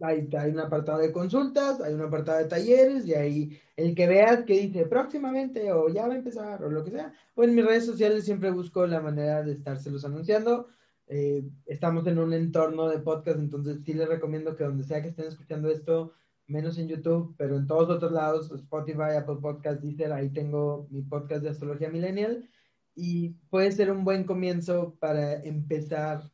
[0.00, 4.06] hay, hay, un apartado de consultas, hay un apartado de talleres y ahí el que
[4.06, 7.12] veas que dice próximamente o ya va a empezar o lo que sea.
[7.34, 10.68] O en mis redes sociales siempre busco la manera de estárselos anunciando.
[11.12, 15.08] Eh, estamos en un entorno de podcast, entonces sí les recomiendo que donde sea que
[15.08, 16.12] estén escuchando esto,
[16.46, 21.02] menos en YouTube, pero en todos otros lados, Spotify, Apple Podcast, Deezer, ahí tengo mi
[21.02, 22.48] podcast de astrología millennial
[22.94, 26.30] y puede ser un buen comienzo para empezar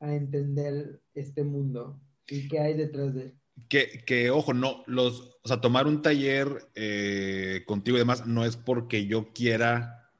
[0.00, 3.34] a entender este mundo y qué hay detrás de él.
[3.68, 8.46] Que, que, ojo, no, los, o sea, tomar un taller eh, contigo y demás no
[8.46, 10.10] es porque yo quiera,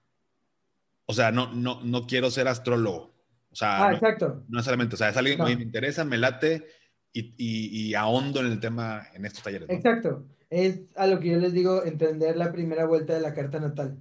[1.06, 3.13] o sea, no, no, no quiero ser astrólogo.
[3.54, 4.42] O sea, ah, exacto.
[4.48, 6.66] No necesariamente, o sea, es alguien que me interesa, me late
[7.12, 9.70] y, ahondo en el tema en estos talleres.
[9.70, 10.26] Exacto.
[10.50, 13.96] Es a lo que yo les digo, entender la primera vuelta de la carta natal.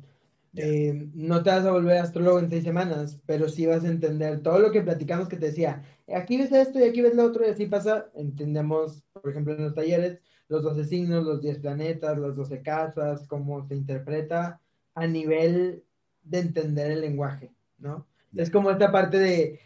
[0.55, 4.41] Eh, no te vas a volver astrólogo en seis semanas, pero sí vas a entender
[4.41, 5.83] todo lo que platicamos que te decía,
[6.15, 8.09] aquí ves esto y aquí ves lo otro y así pasa.
[8.15, 13.27] Entendemos, por ejemplo, en los talleres, los 12 signos, los 10 planetas, las 12 casas,
[13.27, 14.59] cómo se interpreta
[14.95, 15.83] a nivel
[16.23, 18.07] de entender el lenguaje, ¿no?
[18.35, 19.59] Es como esta parte de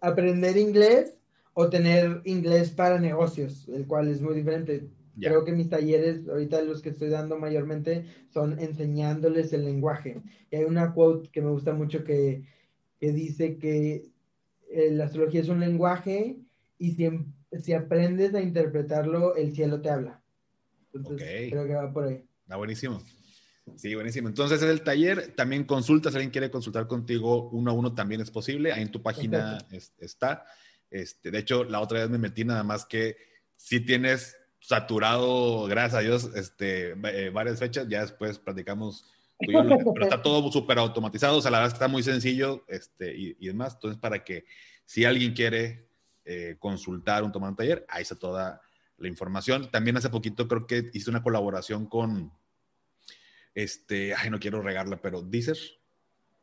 [0.00, 1.16] aprender inglés
[1.54, 4.88] o tener inglés para negocios, el cual es muy diferente.
[5.20, 10.22] Creo que mis talleres, ahorita los que estoy dando mayormente, son enseñándoles el lenguaje.
[10.50, 12.44] Y hay una quote que me gusta mucho que,
[12.98, 14.10] que dice que
[14.70, 16.38] eh, la astrología es un lenguaje
[16.78, 17.30] y si, em,
[17.60, 20.22] si, aprendes a interpretarlo, el cielo te habla.
[20.94, 22.24] Entonces, creo que va por ahí.
[22.44, 23.02] Está buenísimo.
[23.76, 24.28] Sí, buenísimo.
[24.28, 28.20] Entonces, en el taller también consultas, si alguien quiere consultar contigo uno a uno también
[28.20, 28.72] es posible.
[28.72, 29.58] Ahí en tu página
[29.98, 30.44] está.
[30.90, 33.16] Este, de hecho, la otra vez me metí nada más que
[33.56, 39.06] si tienes saturado, gracias a Dios, este, eh, varias fechas, ya después platicamos,
[39.38, 43.46] pero está todo súper automatizado, o sea, la verdad está muy sencillo este, y, y
[43.48, 43.74] demás.
[43.74, 44.44] Entonces, para que
[44.84, 45.88] si alguien quiere
[46.24, 48.60] eh, consultar un tomar un taller, ahí está toda
[48.96, 49.70] la información.
[49.70, 52.32] También hace poquito creo que hice una colaboración con,
[53.54, 55.58] este, ay, no quiero regarla, pero Deezer.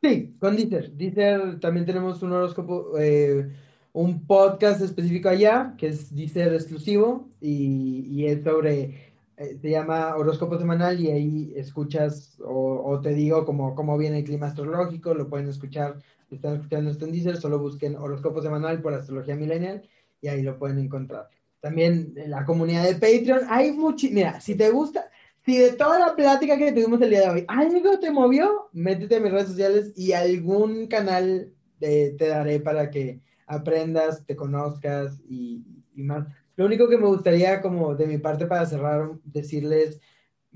[0.02, 0.92] Sí, con Deezer.
[0.92, 2.98] Deezer también tenemos un horóscopo.
[2.98, 3.50] Eh,
[3.94, 10.16] un podcast específico allá, que es Deezer exclusivo, y, y es sobre, eh, se llama
[10.16, 15.28] horóscopo semanal, y ahí escuchas, o, te digo cómo, cómo viene el clima astrológico, lo
[15.28, 15.98] pueden escuchar,
[16.30, 19.82] si están escuchando esto en Deezer, solo busquen horóscopo semanal por astrología millennial,
[20.22, 21.28] y ahí lo pueden encontrar.
[21.60, 25.10] También en la comunidad de Patreon, hay mucho, mira, si te gusta,
[25.46, 29.16] si de toda la plática que tuvimos el día de hoy, algo te movió, métete
[29.16, 35.64] a mis redes sociales y algún canal te daré para que aprendas, te conozcas y,
[35.96, 36.28] más.
[36.56, 40.00] Lo único que me gustaría como de mi parte para cerrar, decirles,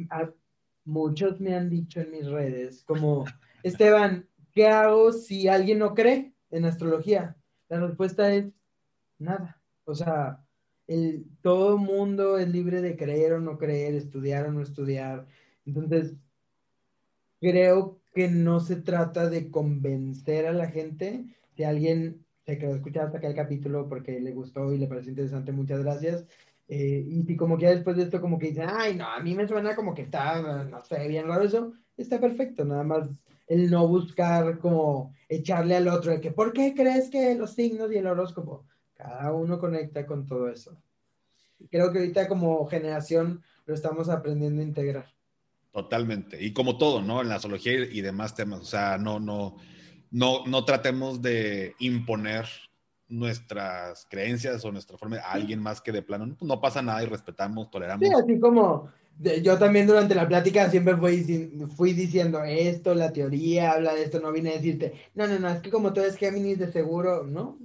[0.09, 0.29] a,
[0.85, 3.25] muchos me han dicho en mis redes, como,
[3.63, 7.35] Esteban, ¿qué hago si alguien no cree en astrología?
[7.69, 8.45] La respuesta es
[9.17, 9.61] nada.
[9.85, 10.42] O sea,
[10.87, 15.27] el, todo mundo es libre de creer o no creer, estudiar o no estudiar.
[15.65, 16.15] Entonces,
[17.39, 21.25] creo que no se trata de convencer a la gente.
[21.55, 25.11] Si alguien se quedó escuchar hasta acá el capítulo porque le gustó y le pareció
[25.11, 26.25] interesante, muchas gracias.
[26.67, 29.35] Eh, y si como que después de esto como que dicen, ay, no, a mí
[29.35, 33.09] me suena como que está, no sé, bien raro eso, está perfecto, nada más
[33.47, 37.91] el no buscar como echarle al otro, el que, ¿por qué crees que los signos
[37.91, 38.65] y el horóscopo?
[39.03, 40.77] Cada uno conecta con todo eso.
[41.69, 45.05] Creo que ahorita como generación lo estamos aprendiendo a integrar.
[45.73, 46.41] Totalmente.
[46.41, 47.21] Y como todo, ¿no?
[47.21, 48.61] En la astrología y demás temas.
[48.61, 49.57] O sea, no, no,
[50.09, 52.45] no, no tratemos de imponer
[53.09, 56.37] nuestras creencias o nuestra forma a alguien más que de plano.
[56.39, 58.07] No pasa nada y respetamos, toleramos.
[58.07, 58.89] Sí, así como
[59.43, 64.19] yo también durante la plática siempre fui, fui diciendo esto, la teoría habla de esto,
[64.19, 67.23] no vine a decirte, no, no, no, es que como tú eres Géminis de seguro,
[67.23, 67.59] ¿no?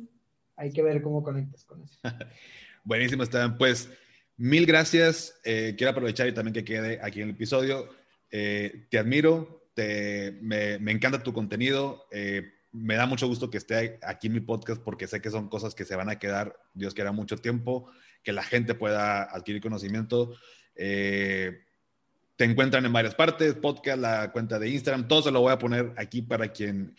[0.59, 1.99] Hay que ver cómo conectas con eso.
[2.85, 3.57] Buenísimo, Esteban.
[3.57, 3.89] Pues
[4.37, 5.39] mil gracias.
[5.45, 7.89] Eh, quiero aprovechar y también que quede aquí en el episodio.
[8.31, 12.07] Eh, te admiro, te, me, encanta tu contenido.
[12.11, 15.49] Eh, me da mucho gusto que esté aquí en mi podcast porque sé que son
[15.49, 17.91] cosas que se van a quedar, Dios quiera, mucho tiempo,
[18.23, 20.35] que la gente pueda adquirir conocimiento.
[20.75, 25.59] Te encuentran en varias partes, podcast, la cuenta de Instagram, todo se lo voy a
[25.59, 26.95] poner aquí para quien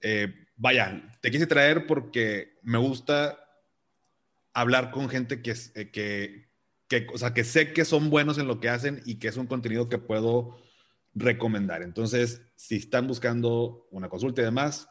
[0.00, 1.02] eh, vaya.
[1.22, 3.38] Te quise traer porque me gusta
[4.52, 6.48] hablar con gente que, eh, que,
[6.88, 9.36] que, o sea, que sé que son buenos en lo que hacen y que es
[9.36, 10.58] un contenido que puedo
[11.14, 11.82] recomendar.
[11.82, 14.88] Entonces, si están buscando una consulta y demás,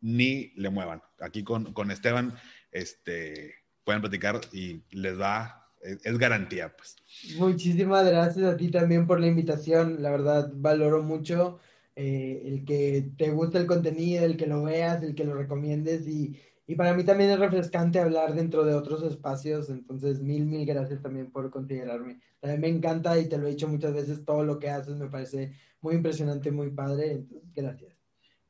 [0.00, 1.02] ni le muevan.
[1.18, 2.34] Aquí con, con Esteban
[2.70, 3.54] este,
[3.84, 6.74] pueden platicar y les va, es, garantía.
[6.76, 6.96] Pues.
[7.36, 10.02] Muchísimas gracias a ti también por la invitación.
[10.02, 11.58] La verdad, valoro mucho
[11.96, 16.06] eh, el que te guste el contenido, el que lo veas, el que lo recomiendes
[16.08, 20.66] y, y para mí también es refrescante hablar dentro de otros espacios, entonces mil, mil
[20.66, 22.20] gracias también por considerarme.
[22.40, 25.08] También me encanta y te lo he dicho muchas veces, todo lo que haces me
[25.08, 27.94] parece muy impresionante, muy padre, entonces gracias.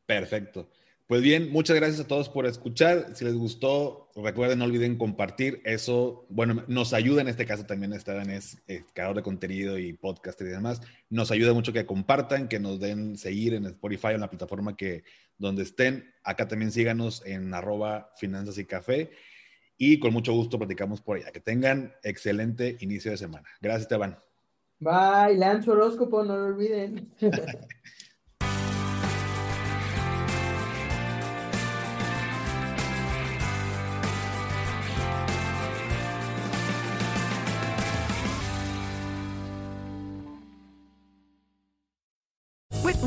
[0.06, 0.68] Perfecto.
[1.14, 3.14] Pues bien, muchas gracias a todos por escuchar.
[3.14, 5.62] Si les gustó, recuerden, no olviden compartir.
[5.64, 7.92] Eso, bueno, nos ayuda en este caso también.
[7.92, 10.82] Esteban es eh, creador de contenido y podcast y demás.
[11.10, 14.76] Nos ayuda mucho que compartan, que nos den seguir en Spotify o en la plataforma
[14.76, 15.04] que
[15.38, 16.12] donde estén.
[16.24, 19.12] Acá también síganos en arroba finanzas y café.
[19.78, 21.30] Y con mucho gusto platicamos por allá.
[21.30, 23.48] Que tengan excelente inicio de semana.
[23.60, 24.18] Gracias, Esteban.
[24.80, 25.36] Bye.
[25.36, 27.08] Lanzo horóscopo, no lo olviden.